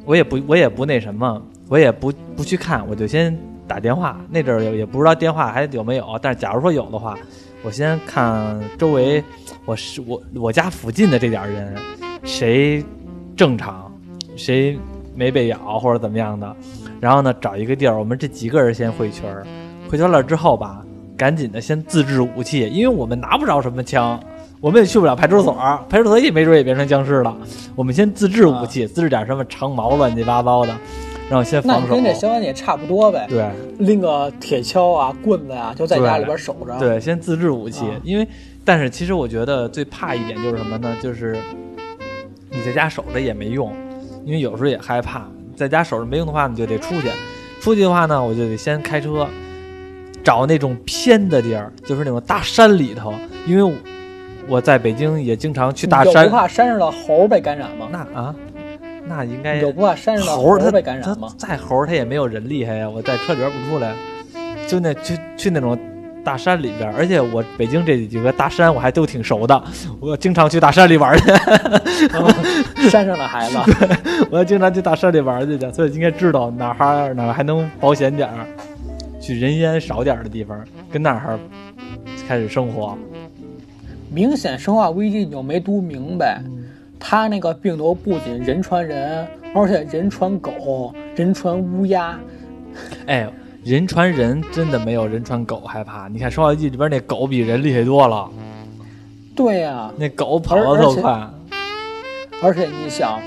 [0.05, 3.38] 我也不我也不那什么，我也不不去看，我就先
[3.69, 4.19] 打电话。
[4.31, 7.16] 那阵儿也也不知道电话还有没有，但是假如说有的话，
[7.62, 9.23] 我先看周围
[9.64, 11.77] 我是我我家附近的这点儿人，
[12.25, 12.85] 谁
[13.37, 13.93] 正常，
[14.35, 14.79] 谁
[15.14, 16.57] 没被咬或者怎么样的，
[16.99, 19.47] 然后呢找一个地儿，我们这几个人先汇群儿，
[19.89, 20.83] 汇群了之后吧，
[21.16, 24.19] 赶紧的先自制武器，因为我们拿不着什么枪。
[24.61, 25.57] 我们也去不了派出所，
[25.89, 27.33] 派出所也没准也变成僵尸了。
[27.77, 30.77] 我们先自制武器，自制点什么长矛乱七八糟的，
[31.29, 31.89] 然后先那防守。
[31.89, 33.47] 那跟这消防也差不多呗，对
[33.79, 38.26] 拎个铁锹啊、棍子啊，就在家里边守着。，对，先自制武器，啊因为
[38.64, 40.97] 但是其实我觉得最怕一点就是什么呢？
[41.03, 41.37] 就是
[42.51, 43.72] 你在家守着也没用，
[44.24, 45.26] 因为有时候也害怕。
[45.57, 47.09] 在家守着没用的话，你就得出去。
[47.61, 49.26] 出去的话呢，我就得先开车，
[50.22, 53.12] 找那种偏的地儿，就是那种大山里头。
[53.45, 53.72] 因为我
[54.47, 57.89] 我在北京也经常去大山有不，怕山上的猴被感染吗？
[57.91, 58.35] 那啊，
[59.09, 61.33] 那应该有不怕山上的猴儿它被感它染吗？
[61.39, 63.95] 再猴儿它也没有人厉害呀，我在车里边不出来，
[64.67, 65.79] 就那去去那种
[66.25, 69.63] 大山里边，而且我北京这几个大山我还都挺熟的，
[69.99, 73.59] 我经常去大山里玩儿去，山上的孩子，
[74.31, 78.47] 我经常去大山里玩儿去的，所以应该知道哪儿还哪儿还能保险点儿，
[79.21, 81.39] 去人烟少点儿的地方，跟那儿
[82.29, 82.97] 开始生活。
[84.11, 86.41] 明显生化危机你就没读明白。
[86.99, 92.18] 它那个病毒不仅人传人，而且人传狗、人传乌鸦。
[93.07, 93.28] 哎，
[93.64, 98.28] 人传人真的没有人传狗害怕，你看《生化危机》里边那狗比人厉害多了，
[99.34, 101.28] 对呀、那狗跑得都快。
[102.42, 103.20] 而且你想，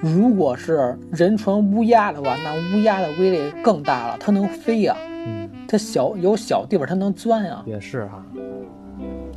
[0.00, 4.96] 如果是人传乌鸦的话，那乌鸦的威力更大了，它能飞呀、
[5.26, 8.24] 嗯，它小有小地方它能钻呀、也是哈。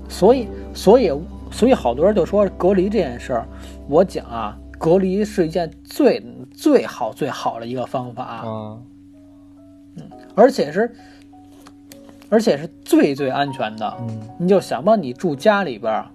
[0.07, 1.12] 所以，所以，
[1.52, 3.45] 所以好多人就说隔离这件事儿，
[3.88, 6.24] 我讲啊，隔离是一件最
[6.54, 8.78] 最好最好的一个方法，啊，
[10.34, 10.91] 而且是
[12.30, 13.93] 而且是最最安全的。
[13.99, 14.22] 嗯。
[14.39, 16.08] 你就想吧，你住家里边儿，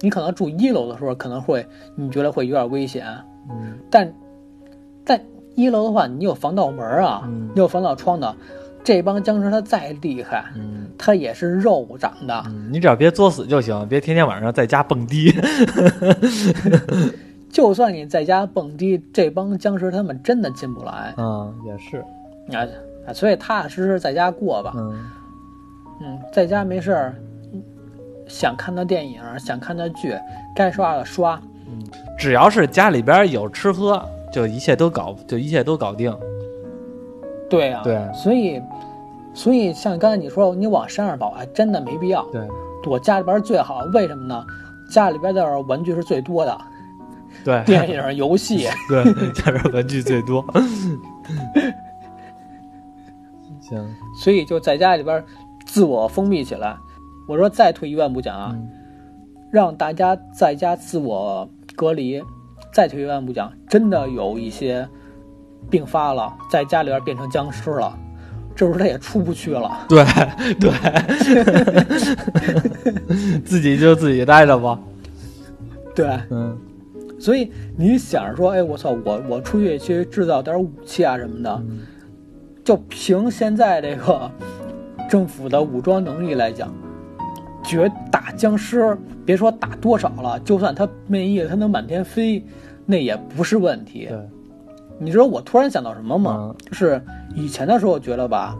[0.00, 3.06] 你可能住一楼的时候可能会你觉得会有点危险，
[3.50, 3.78] 嗯。
[3.90, 4.12] 但
[5.04, 5.20] 但
[5.54, 7.50] 一楼的话，你有防盗门啊，嗯。
[7.54, 8.34] 你有防盗窗的，
[8.82, 12.42] 这帮僵尸它再厉害，嗯它也是肉长的。
[12.48, 15.32] 嗯，你只要别作死就行，别天天晚上在家蹦迪。
[17.50, 21.96] 就算你在家蹦迪，这帮僵尸他们真的进不来嗯，也是。
[22.54, 22.68] 啊
[23.06, 23.12] 啊！
[23.14, 24.72] 所以踏踏实实在家过吧。
[24.76, 24.92] 嗯
[26.02, 27.14] 嗯，在家没事儿，
[28.28, 30.14] 想看的电影，想看的剧，
[30.54, 31.40] 该刷的刷。
[31.66, 31.82] 嗯
[32.18, 36.14] 只要是家里边有吃喝，就一切都搞，就一切都搞定。
[37.48, 38.62] 对啊、对所以，
[39.32, 42.24] 所以像刚才你说，你往山上跑，还真的没必要。
[42.32, 42.46] 对
[42.82, 44.44] 躲家里边最好，为什么呢？
[44.90, 46.60] 家里边的玩具是最多的，
[47.44, 48.66] 对电影、游戏。
[48.88, 50.44] 对，家里边玩具最多。
[53.60, 55.24] 行，所以就在家里边
[55.66, 56.76] 自我封闭起来。
[57.28, 58.68] 我说再退一万步讲啊，嗯
[59.52, 62.22] 让大家在家自我隔离。
[62.72, 64.88] 再退一万步讲，真的有一些
[65.68, 67.98] 病发了，在家里边变成僵尸了，
[68.60, 69.86] 这时候他也出不去了。
[69.88, 70.04] 对
[70.60, 70.70] 对，
[73.42, 74.78] 自己就自己待着吧。
[75.94, 76.54] 对，嗯
[77.18, 81.78] 所以你想着说，哎，我操，我我出去去制造点武器啊什么的，嗯
[82.62, 84.30] 就凭现在这个
[85.08, 86.70] 政府的武装能力来讲，
[87.64, 88.94] 绝打僵尸，
[89.24, 92.44] 别说打多少了，就算他没意他能满天飞，
[92.84, 94.06] 那也不是问题。
[94.10, 94.18] 对，
[95.00, 96.36] 你知道我突然想到什么吗？
[96.50, 97.02] 嗯就是
[97.34, 98.54] 以前的时候觉得吧，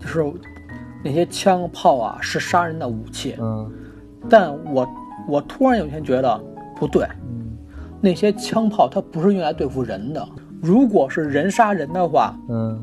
[0.00, 0.24] 就是
[1.04, 3.70] 那些枪炮啊是杀人的武器，嗯
[4.30, 4.88] 但我
[5.26, 6.40] 我突然有一天觉得
[6.76, 7.58] 不对，嗯
[8.00, 10.26] 那些枪炮它不是用来对付人的。
[10.60, 12.80] 如果是人杀人的话，嗯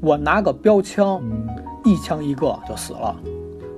[0.00, 1.46] 我拿个标枪，嗯，
[1.84, 3.14] 一枪一个就死了。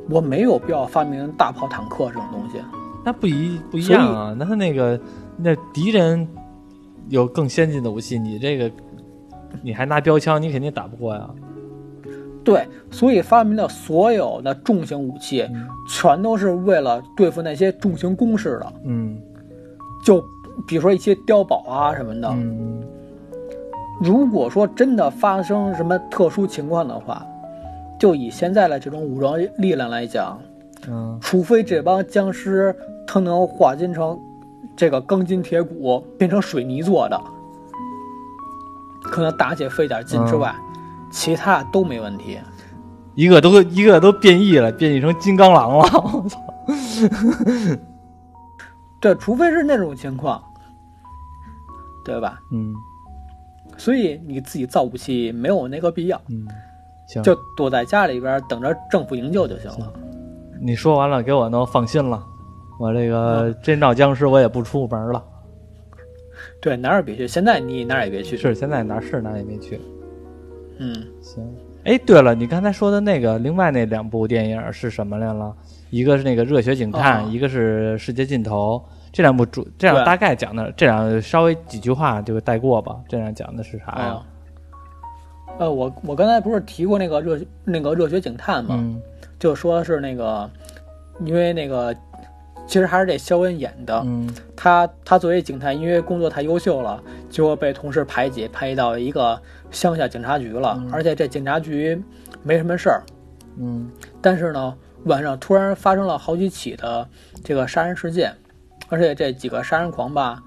[0.08, 2.58] 我没有必要发明大炮、坦克这种东西。
[3.04, 4.34] 那不一不一样啊。
[4.38, 4.98] 那他那个
[5.36, 6.26] 那敌人
[7.08, 8.70] 有更先进的武器，你这个
[9.62, 11.28] 你还拿标枪，你肯定打不过呀。
[12.44, 18.72] 对，所以发明的所有的重型武器，嗯全都是为了对付那些重型攻势的。
[18.84, 19.18] 嗯
[20.04, 20.22] 就
[20.66, 22.28] 比如说一些碉堡啊什么的。
[22.28, 22.82] 嗯
[24.00, 27.26] 如果说真的发生什么特殊情况的话，
[27.98, 30.38] 就以现在的这种武装力量来讲，
[30.86, 32.76] 嗯除非这帮僵尸
[33.06, 34.16] 他能化金成
[34.74, 37.20] 这个钢筋铁骨，变成水泥做的，
[39.02, 40.54] 可能打起费点劲之外，
[41.10, 42.38] 其他都没问题。
[43.14, 45.84] 一个都一个都变异了，变异成金刚狼了。
[46.12, 46.40] 我操！
[49.00, 50.42] 对，除非是那种情况，
[52.04, 52.40] 对吧？
[52.52, 52.74] 嗯
[53.78, 56.46] 所以你自己造武器没有那个必要，嗯，
[57.06, 59.92] 行，就躲在家里边等着政府营救就行了。
[60.62, 62.26] 你说完了，给我能放心了。
[62.78, 65.24] 我这个真闹僵尸，我也不出门了。
[66.60, 68.36] 对，哪儿也别去，现在你哪儿也别去。
[68.36, 69.80] 是，现在哪儿是哪儿也别去。
[70.78, 71.42] 嗯，行。
[71.84, 75.54] 哎，对了，你刚才说的那个，另外那两部电影是什么来了？
[75.90, 78.82] 一个是那个《热血警探》哦一个是《世界尽头》。
[79.12, 82.96] 这两部主，这样大概讲的，这两稍微几句话就带过吧。
[83.08, 84.22] 这样讲的是啥呀啊？，
[85.60, 88.74] 呃，我我刚才不是提过那个热那个热血警探吗？
[88.78, 89.00] 嗯
[89.38, 90.50] 就说是那个，
[91.24, 91.94] 因为那个
[92.66, 94.28] 其实还是这肖恩演的，嗯。
[94.56, 97.00] 他他作为警探，因为工作太优秀了，
[97.30, 99.40] 结果被同事排挤，排挤到一个
[99.70, 100.90] 乡下警察局了，嗯。
[100.92, 102.02] 而且这警察局
[102.42, 103.02] 没什么事儿，
[103.58, 103.88] 嗯。
[104.20, 107.08] 但是呢，晚上突然发生了好几起的
[107.44, 108.34] 这个杀人事件，
[108.88, 110.42] 而且这几个杀人狂吧，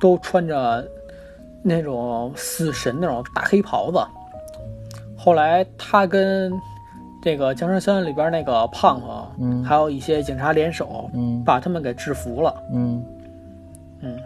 [0.00, 0.84] 都穿着
[1.62, 3.98] 那种死神那种大黑袍子。
[5.16, 6.50] 后来他跟
[7.22, 12.54] 这个《僵尸肖恩》里边那个胖胖，嗯还有一些警察联手，嗯把他们给制服了。
[12.72, 13.04] 嗯
[14.00, 14.18] 嗯，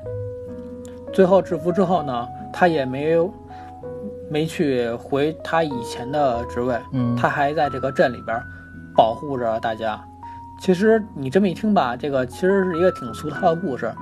[1.13, 3.33] 最后制服之后呢，他也没有
[4.31, 8.41] 没去回他以前的职位，嗯，他还在这个镇里边
[8.97, 10.01] 保护着大家。
[10.61, 13.93] 其实你这么一听吧，这个其实是一个挺俗套的故事，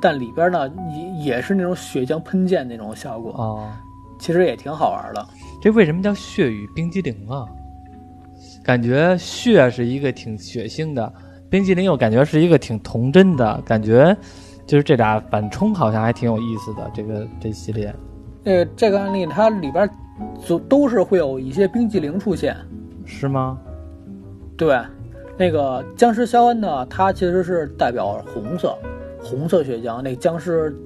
[0.00, 3.70] 但里边呢也也是那种血浆喷溅那种效果，哦，
[4.18, 5.26] 其实也挺好玩的。
[5.60, 7.44] 这为什么叫血雨冰激凌啊？
[8.68, 11.10] 感觉血是一个挺血腥的，
[11.48, 14.14] 冰激凌又感觉是一个挺童真的感觉，
[14.66, 16.90] 就是这俩反冲好像还挺有意思的。
[16.92, 17.94] 这个这系列，
[18.44, 19.88] 呃，这个案例它里边
[20.44, 22.54] 总都是会有一些冰激凌出现。
[23.06, 23.58] 是吗？
[24.54, 24.78] 对，
[25.38, 28.76] 那个僵尸肖恩呢，它其实是代表红色，
[29.18, 30.78] 红色血浆，那僵尸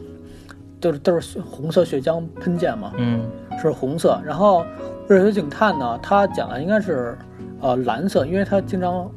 [0.81, 2.93] 就是都是红色血浆喷溅嘛。
[2.97, 3.29] 嗯
[3.61, 4.65] 是红色，然后
[5.09, 7.19] 热血警探呢，它讲的应该是
[7.63, 9.11] 呃蓝色，因为它经常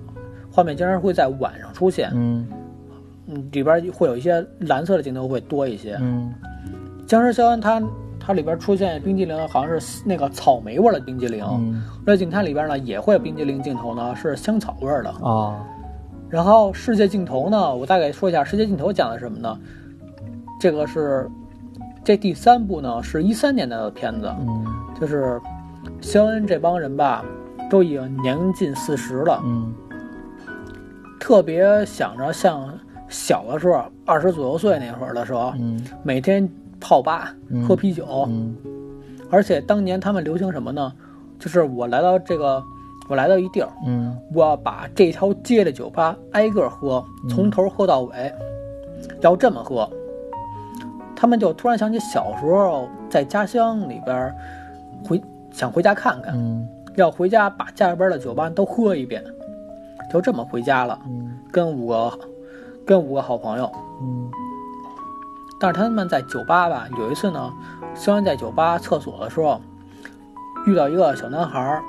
[0.50, 2.48] 画面经常会在晚上出现，嗯
[3.28, 5.98] 嗯，里边会有一些蓝色的镜头会多一些。
[6.00, 6.34] 嗯
[7.06, 7.84] 僵尸肖恩它
[8.20, 15.10] 它里边出现冰激凌好像是那个草莓味儿的冰激凌，嗯热血警探里边呢也会有冰激凌镜头呢是香草味儿的。
[15.10, 15.62] 啊
[16.28, 19.60] 然后世界尽头呢，我大概说一下世界尽头讲的什么呢？
[20.60, 21.30] 这个是
[22.04, 24.66] 这第三部呢是一三年的片子，嗯
[25.00, 25.40] 就是
[26.02, 27.24] 肖恩这帮人吧，
[27.70, 29.74] 都已经年近四十了，嗯。
[31.20, 32.70] 特别想着像
[33.10, 35.84] 小的时候二十左右岁那会儿的时候，嗯。
[36.04, 36.48] 每天
[36.80, 37.64] 泡吧嗯。
[37.66, 38.56] 喝啤酒，嗯。
[39.32, 40.94] 而且当年他们流行什么呢？
[41.40, 42.64] 就是我来到这个，
[43.10, 44.16] 我来到一地儿，嗯。
[44.34, 48.34] 我把这条街的酒吧挨个喝，从头喝到尾，
[49.22, 49.90] 要这么喝。
[51.16, 54.36] 他们就突然想起小时候在家乡里边儿
[55.04, 59.24] 回想回家看看，嗯要回家把家里边的酒吧都喝一遍，
[60.12, 61.38] 就这么回家了，嗯。
[61.52, 62.20] 跟五个
[62.86, 63.72] 跟五个好朋友。
[64.02, 64.30] 嗯。
[65.60, 67.54] 但是他们在酒吧吧，有一次呢，
[67.96, 69.62] 肖恩在酒吧厕所的时候，
[70.66, 71.84] 遇到一个小男孩儿，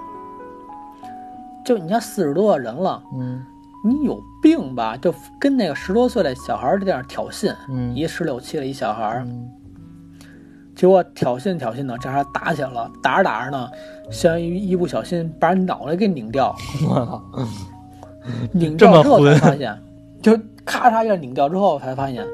[1.64, 3.44] 就你看四十多个人了，嗯。
[3.84, 4.96] 你有病吧？
[4.96, 7.94] 就跟那个十多岁的小孩儿这样挑衅，嗯。
[7.94, 9.48] 一十六七的一小孩儿，嗯
[10.76, 13.68] 结果挑衅挑衅呢，这还打起来了，打着打着呢，
[14.10, 16.54] 相当于一不小心把人脑袋给拧掉，
[16.86, 17.22] 我操
[18.52, 19.76] 拧 掉之后才发现，
[20.22, 22.24] 就咔嚓一下拧掉之后才发现，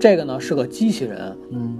[0.00, 1.36] 这个呢是个机器人。
[1.50, 1.78] 嗯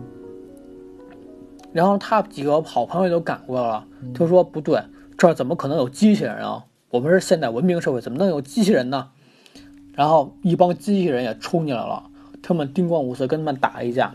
[1.70, 4.82] 然后他几个好朋友都赶过来了，就说不对，
[5.18, 6.64] 这儿怎么可能有机器人啊？
[6.90, 9.06] 我们是现代文明社会，怎么能有机器人呢？
[9.92, 12.02] 然后一帮机器人也冲进来了，
[12.42, 14.12] 他们叮咣五四跟他们打了一架，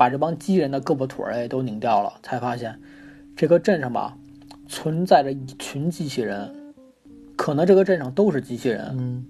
[0.00, 2.80] 把这帮机器人的胳膊腿儿也都拧掉了，才发现
[3.36, 4.16] 这个镇上吧
[4.66, 6.50] 存在着一群机器人，
[7.36, 9.26] 可能这个镇上都是机器人，嗯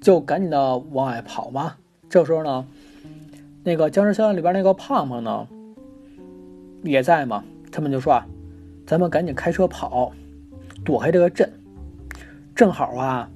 [0.00, 1.74] 就赶紧的往外跑嘛。
[2.08, 2.66] 这时候呢，
[3.64, 5.46] 那个僵尸校园里边那个胖胖呢
[6.82, 8.26] 也在嘛，他们就说啊，
[8.86, 10.10] 咱们赶紧开车跑，
[10.86, 11.52] 躲开这个镇。
[12.54, 13.28] 正好啊，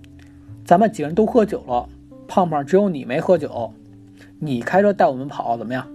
[0.65, 1.87] 咱们几个人都喝酒了，
[2.27, 3.71] 胖胖只有你没喝酒，
[4.39, 5.87] 你开车带我们跑怎么样？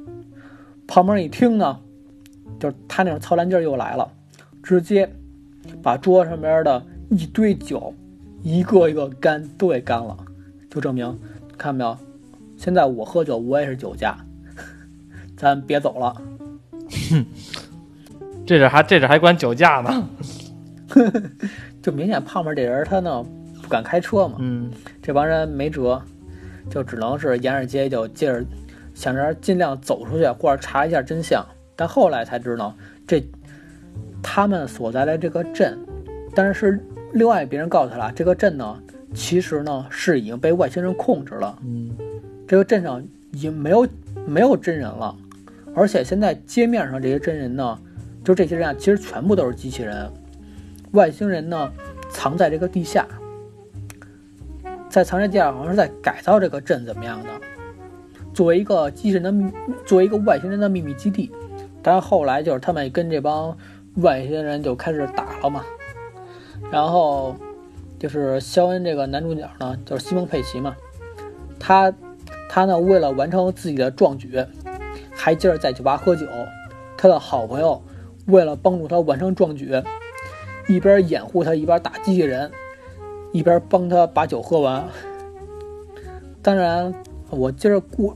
[0.87, 1.79] 胖胖一听呢，
[2.59, 4.07] 就是他那种操烂劲儿又来了，
[4.61, 5.09] 直接
[5.81, 7.93] 把桌上边的一堆酒
[8.43, 10.15] 一个一个干都给干了，
[10.69, 11.17] 就证明
[11.57, 11.97] 看到没有？
[12.57, 14.17] 现在我喝酒，我也是酒驾，
[15.35, 16.15] 咱别走了。
[17.09, 17.25] 哼
[18.45, 20.09] 这这还这这还管酒驾呢？
[21.81, 23.23] 就明显胖胖这人他呢
[23.61, 24.71] 不敢开车嘛，嗯
[25.01, 26.01] 这帮人没辙，
[26.69, 28.45] 就只能是沿着街就接着
[28.95, 31.45] 想着尽量走出去或者查一下真相。
[31.75, 32.75] 但后来才知道，
[33.05, 33.23] 这
[34.23, 35.77] 他们所在的这个镇，
[36.33, 36.79] 但是是
[37.13, 38.81] 另外别人告诉他了，这个镇呢
[39.13, 41.59] 其实呢是已经被外星人控制了。
[41.63, 41.91] 嗯
[42.47, 43.87] 这个镇上已经没有
[44.25, 45.15] 没有真人了，
[45.75, 47.77] 而且现在街面上这些真人呢，
[48.23, 50.09] 就这些人啊，其实全部都是机器人，
[50.91, 51.71] 外星人呢
[52.11, 53.05] 藏在这个地下，
[54.89, 57.29] 在藏在地下，好像是在改造这个镇怎么样的，
[58.35, 59.49] 作为一个机器人的秘，
[59.85, 61.31] 作为一个外星人的秘密基地。
[61.81, 63.57] 但是后来就是他们跟这帮
[63.95, 65.63] 外星人就开始打了嘛，
[66.69, 67.33] 然后
[67.97, 70.75] 就是肖恩这个男主角呢，就是西蒙佩奇嘛，
[71.57, 71.93] 他
[72.49, 74.43] 他呢为了完成自己的壮举，
[75.13, 76.27] 还接着在酒吧喝酒。
[76.97, 77.81] 他的好朋友
[78.25, 79.71] 为了帮助他完成壮举，
[80.67, 82.51] 一边掩护他，一边打机器人，
[83.31, 84.83] 一边帮他把酒喝完。
[86.41, 86.93] 当然，
[87.29, 88.15] 我接着故，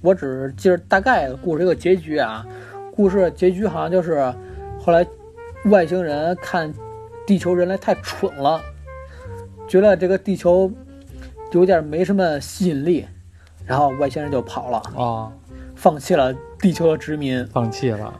[0.00, 2.46] 我只记着大概故事一个结局啊。
[2.94, 4.34] 故事的结局好像就是
[4.80, 5.06] 后来
[5.66, 6.72] 外星人看
[7.26, 8.60] 地球人类太蠢了，
[9.68, 10.68] 觉得这个地球
[11.52, 13.06] 有点没什么吸引力，
[13.64, 15.30] 然后外星人就跑了，啊，
[15.76, 18.12] 放弃了地球的殖民放弃了，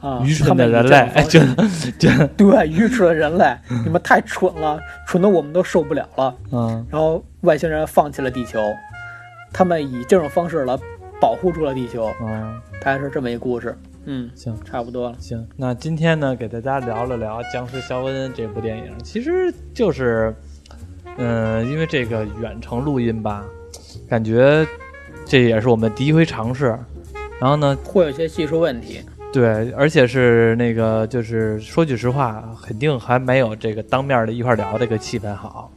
[0.00, 0.22] 啊！
[0.24, 3.54] 愚蠢的人类，哎，这种方式真真，对愚蠢的人类，
[3.84, 6.34] 你们太蠢了，蠢的我们都受不了了。
[6.50, 8.58] 嗯然后外星人放弃了地球，
[9.52, 10.78] 他们以这种方式来
[11.20, 13.76] 保护住了地球，嗯，大概是这么一故事。
[14.04, 14.56] 嗯，行。
[14.64, 15.16] 差不多了。
[15.18, 20.34] 行，那今天呢，给大家聊了聊《僵尸肖恩》这部电影，其实就是，
[21.16, 23.44] 嗯、因为这个远程录音吧，
[24.08, 24.66] 感觉
[25.24, 26.78] 这也是我们第一回尝试。
[27.40, 29.00] 然后呢，会有一些技术问题，
[29.32, 35.70] 对，而且是那个，就是说句实话，肯定还没有这个当面的一块聊这个气氛好。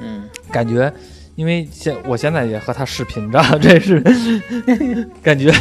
[0.00, 0.92] 嗯，感觉，
[1.38, 4.00] 因为现我现在也和他视频着， 这是
[5.22, 5.52] 感觉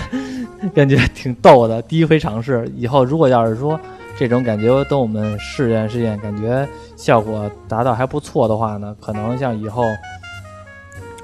[0.74, 1.80] 感觉挺逗的。
[1.84, 3.80] 第一回尝试，以后如果要是说
[4.18, 9.84] 这种感觉等我们试验试验，感觉效果达到还不错的话呢，可能像以后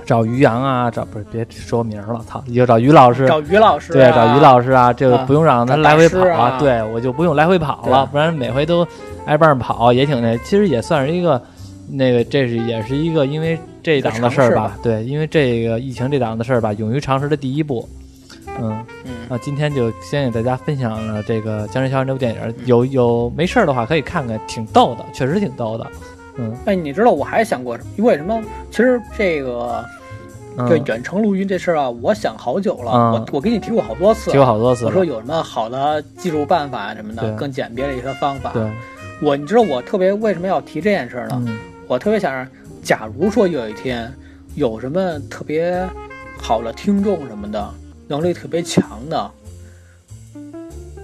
[0.06, 8.88] 找于洋啊，找不是别说名了，操，以后找于老师，找于老师、啊，对，找于老师啊，这个啊不用让他来回跑大师啊对我就不用来回跑了，不然每回都
[9.26, 11.42] 挨棒跑，也挺那，其实也算是一个。
[11.90, 17.88] 那个，这是也是一个，因为这档子事儿吧，对，因为这个疫情这档子事儿吧，勇于尝试的第一步，
[18.60, 25.86] 嗯，嗯，啊，今天就先给大家分享了这个《僵尸校园》这部电影，有有没事儿的话可以看看，挺逗的，确实挺逗的。
[26.38, 28.42] 嗯哎，你知道我还想过为什么？
[28.72, 29.86] 其实这个
[30.58, 32.92] 嗯，对远程录音这事儿啊，我想好久了。
[32.92, 34.86] 嗯我我给你提过好多次，提过好多次。
[34.86, 38.52] 我说有什么好的技术办法啊什么的，更简便的一些方法。
[38.54, 38.64] 对，
[39.22, 41.44] 我你知道我特别为什么要提这件事儿呢？
[41.48, 42.48] 嗯我特别想让，
[42.84, 44.14] 假如说有一天
[44.56, 45.88] 有什么特别
[46.38, 47.74] 好的听众什么的，
[48.08, 49.32] 能力特别强的，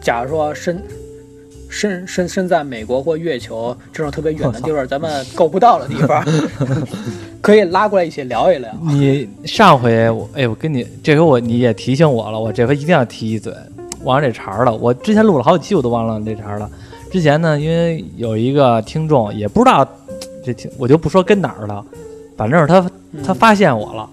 [0.02, 0.84] 假如说身
[1.70, 6.26] 身身身在美国或月球这种特别远的地方，咱们够不到的地方，
[7.42, 8.70] 可以拉过来一起聊一聊。
[8.82, 13.54] 你上回我哎，我跟你这回我你也提醒我了，我这回一定要提一嘴，
[14.04, 14.76] 忘了这茬儿了。
[14.76, 16.70] 我之前录了好几期，我都忘了这茬儿了。
[17.10, 19.88] 之前呢，因为有一个听众也不知道
[20.46, 21.84] 这挺，我就不说跟哪儿了，
[22.38, 22.80] 反正是他
[23.12, 24.10] 嗯他发现我了，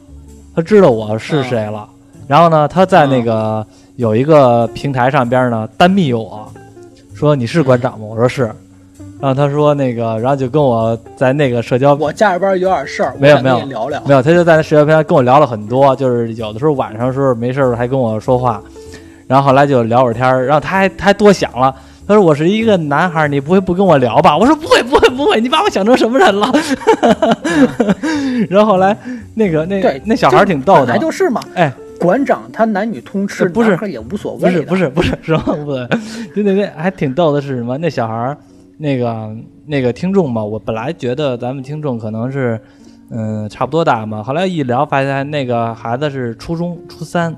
[0.54, 1.88] 他知道我是谁了。
[2.26, 3.64] 然后呢，他在那个
[3.96, 6.46] 有一个平台上边呢单密我，
[7.14, 8.06] 说你是馆长吗？
[8.06, 8.50] 我说是。
[9.18, 14.02] 然后他说那个，然后就跟我在那个社交我家里边有点事儿，没有没有聊聊。
[14.04, 18.62] 没有，他就在那社交平台跟我聊了很多，就是有的时候晚上的时候没事儿还跟我说话，
[19.26, 21.74] 然后后来就聊会儿天儿，然后他还他还多想了，
[22.06, 24.36] 他说我是一个男孩，你不会不跟我聊吧？
[24.36, 26.52] 我说不会不会不会，你把我想成什么人了？
[28.50, 28.96] 然后后来
[29.34, 31.40] 那个那对，那小孩挺逗本的，来就是嘛。
[31.54, 35.42] 哎，馆长他男女通吃，不是也无所谓不是不是不是是吧？
[35.64, 35.86] 不对，
[36.34, 37.78] 对对对，还挺逗的是什么？
[37.78, 38.36] 那小孩儿，
[38.78, 39.34] 那个
[39.66, 42.60] 那个听众嘛，我本来觉得咱们听众可能是，
[43.10, 44.22] 嗯，差不多大嘛。
[44.22, 47.34] 后来一聊，发现那个孩子是初中初三，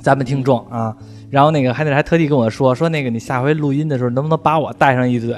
[0.00, 0.96] 咱们听众啊。
[1.28, 5.32] 然后那个还得还特地跟我说说那个你下回录音的时候能不能把我带上一嘴，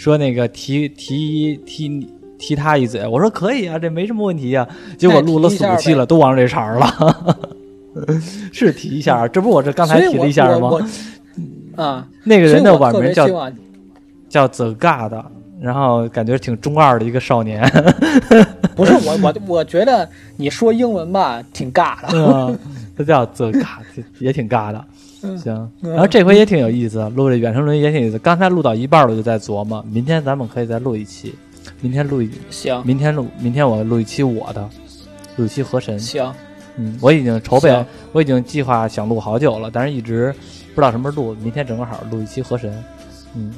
[0.00, 3.06] 说那个提提提提他一嘴。
[3.06, 4.66] 我说可以啊，这没什么问题啊。
[4.96, 7.38] 结果录了四五期了，都忘了这茬儿了。
[8.50, 10.70] 是提一下，这不我这刚才提了一下吗？
[11.76, 13.28] 啊，那个人的网名叫
[14.26, 15.12] 叫 The God，
[15.60, 17.62] 然后感觉挺中二的一个少年，
[18.74, 22.08] 不是我我我觉得你说英文吧挺尬的。
[22.14, 22.58] 嗯，
[22.96, 23.84] 他叫 The God，
[24.18, 24.82] 也挺尬的。
[25.22, 28.18] 嗯行，嗯然后这回也挺有意思，录这远程录音也挺有意思。
[28.18, 31.34] 刚才录到一半了，我就在琢磨，明天咱们可以再录一期，
[31.80, 34.68] 明天录一，行明天录，明天我录一期我的，
[35.36, 35.98] 录一期河神。
[35.98, 36.32] 行，
[36.76, 40.34] 嗯，我已经筹备，我已经计划想录好久了，但是一直
[40.74, 41.36] 不知道什么时候录。
[41.42, 42.72] 明天正好录一期河神。
[43.34, 43.52] 嗯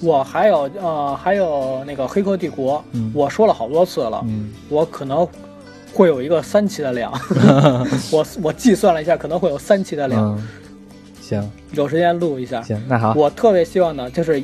[0.00, 5.26] 我还有呃还有那个《黑客帝国》，嗯我说了好多次了，嗯我可能
[5.92, 7.12] 会有一个三期的量，
[8.10, 10.48] 我我计算了一下，可能会有三期的量，嗯，
[11.20, 12.62] 行有时间录一下。
[12.62, 14.42] 行，那好，我特别希望呢，就是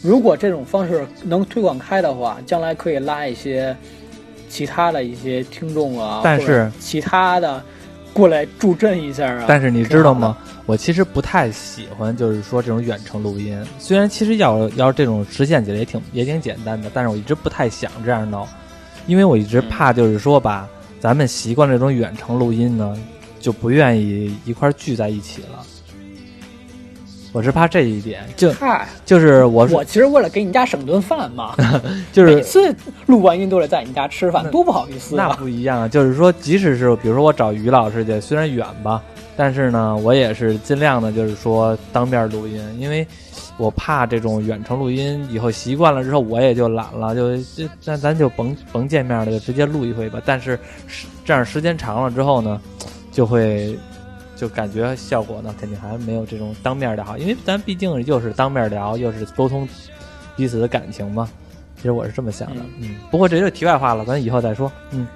[0.00, 3.76] 如果这种方式能推广开的话，将来可以拉一些
[4.48, 7.62] 其他的一些听众啊，但是其他的
[8.12, 9.44] 过来助阵一下啊。
[9.48, 10.36] 但是你知道吗？
[10.66, 13.58] 我其实不太喜欢，就是说这种远程录音。
[13.78, 18.46] 虽然其实要要这种实现起来也挺也挺简单的，但是我一直不太想这样弄，
[19.08, 20.68] 因为我一直怕就是说吧，
[21.00, 22.96] 咱们习惯这种远程录音呢，
[23.40, 25.64] 就不愿意一块儿聚在一起了。
[27.32, 31.54] 我是怕这一点，就嗨，就是我我其实为了给你家省顿饭嘛，
[32.12, 32.74] 就是每次
[33.06, 35.36] 录完音都得在你家吃饭，多不好意思那啊！
[35.38, 39.02] 不一样啊，就是说，即使是比如说我找于老师去，虽然远吧，
[39.38, 43.06] 但是呢，我也是尽量的，就是说当面录音，因为
[43.56, 50.20] 我怕这种远程录音以后习惯了之后，我也就懒了，就就那咱就甭甭见面了，就直接录一回吧。
[50.26, 50.58] 但是
[51.24, 52.60] 这样时间长了之后呢，
[53.12, 53.78] 就会
[54.34, 59.68] 就感觉效果呢，肯定还没有这种当面的好，因为咱毕竟又是当面聊，又是沟通
[60.34, 61.30] 彼此的感情嘛。
[61.76, 65.06] 其实我是这么想的，嗯，不过这就题外话了，咱以后再说，嗯。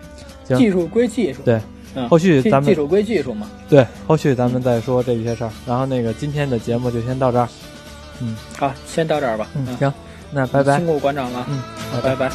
[0.44, 1.60] 行技术归技术，对，
[1.94, 3.50] 嗯，后续咱们技术归技术嘛。
[3.68, 5.50] 对，后续咱们再说这些事儿。
[5.66, 7.48] 然后那个今天的节目就先到这儿。
[8.20, 9.48] 嗯好，先到这儿吧。
[9.54, 9.92] 嗯，行，
[10.30, 10.86] 那拜拜辛。
[10.86, 11.46] 苦馆长了。
[11.48, 11.60] 嗯，
[11.92, 12.30] 好，拜拜。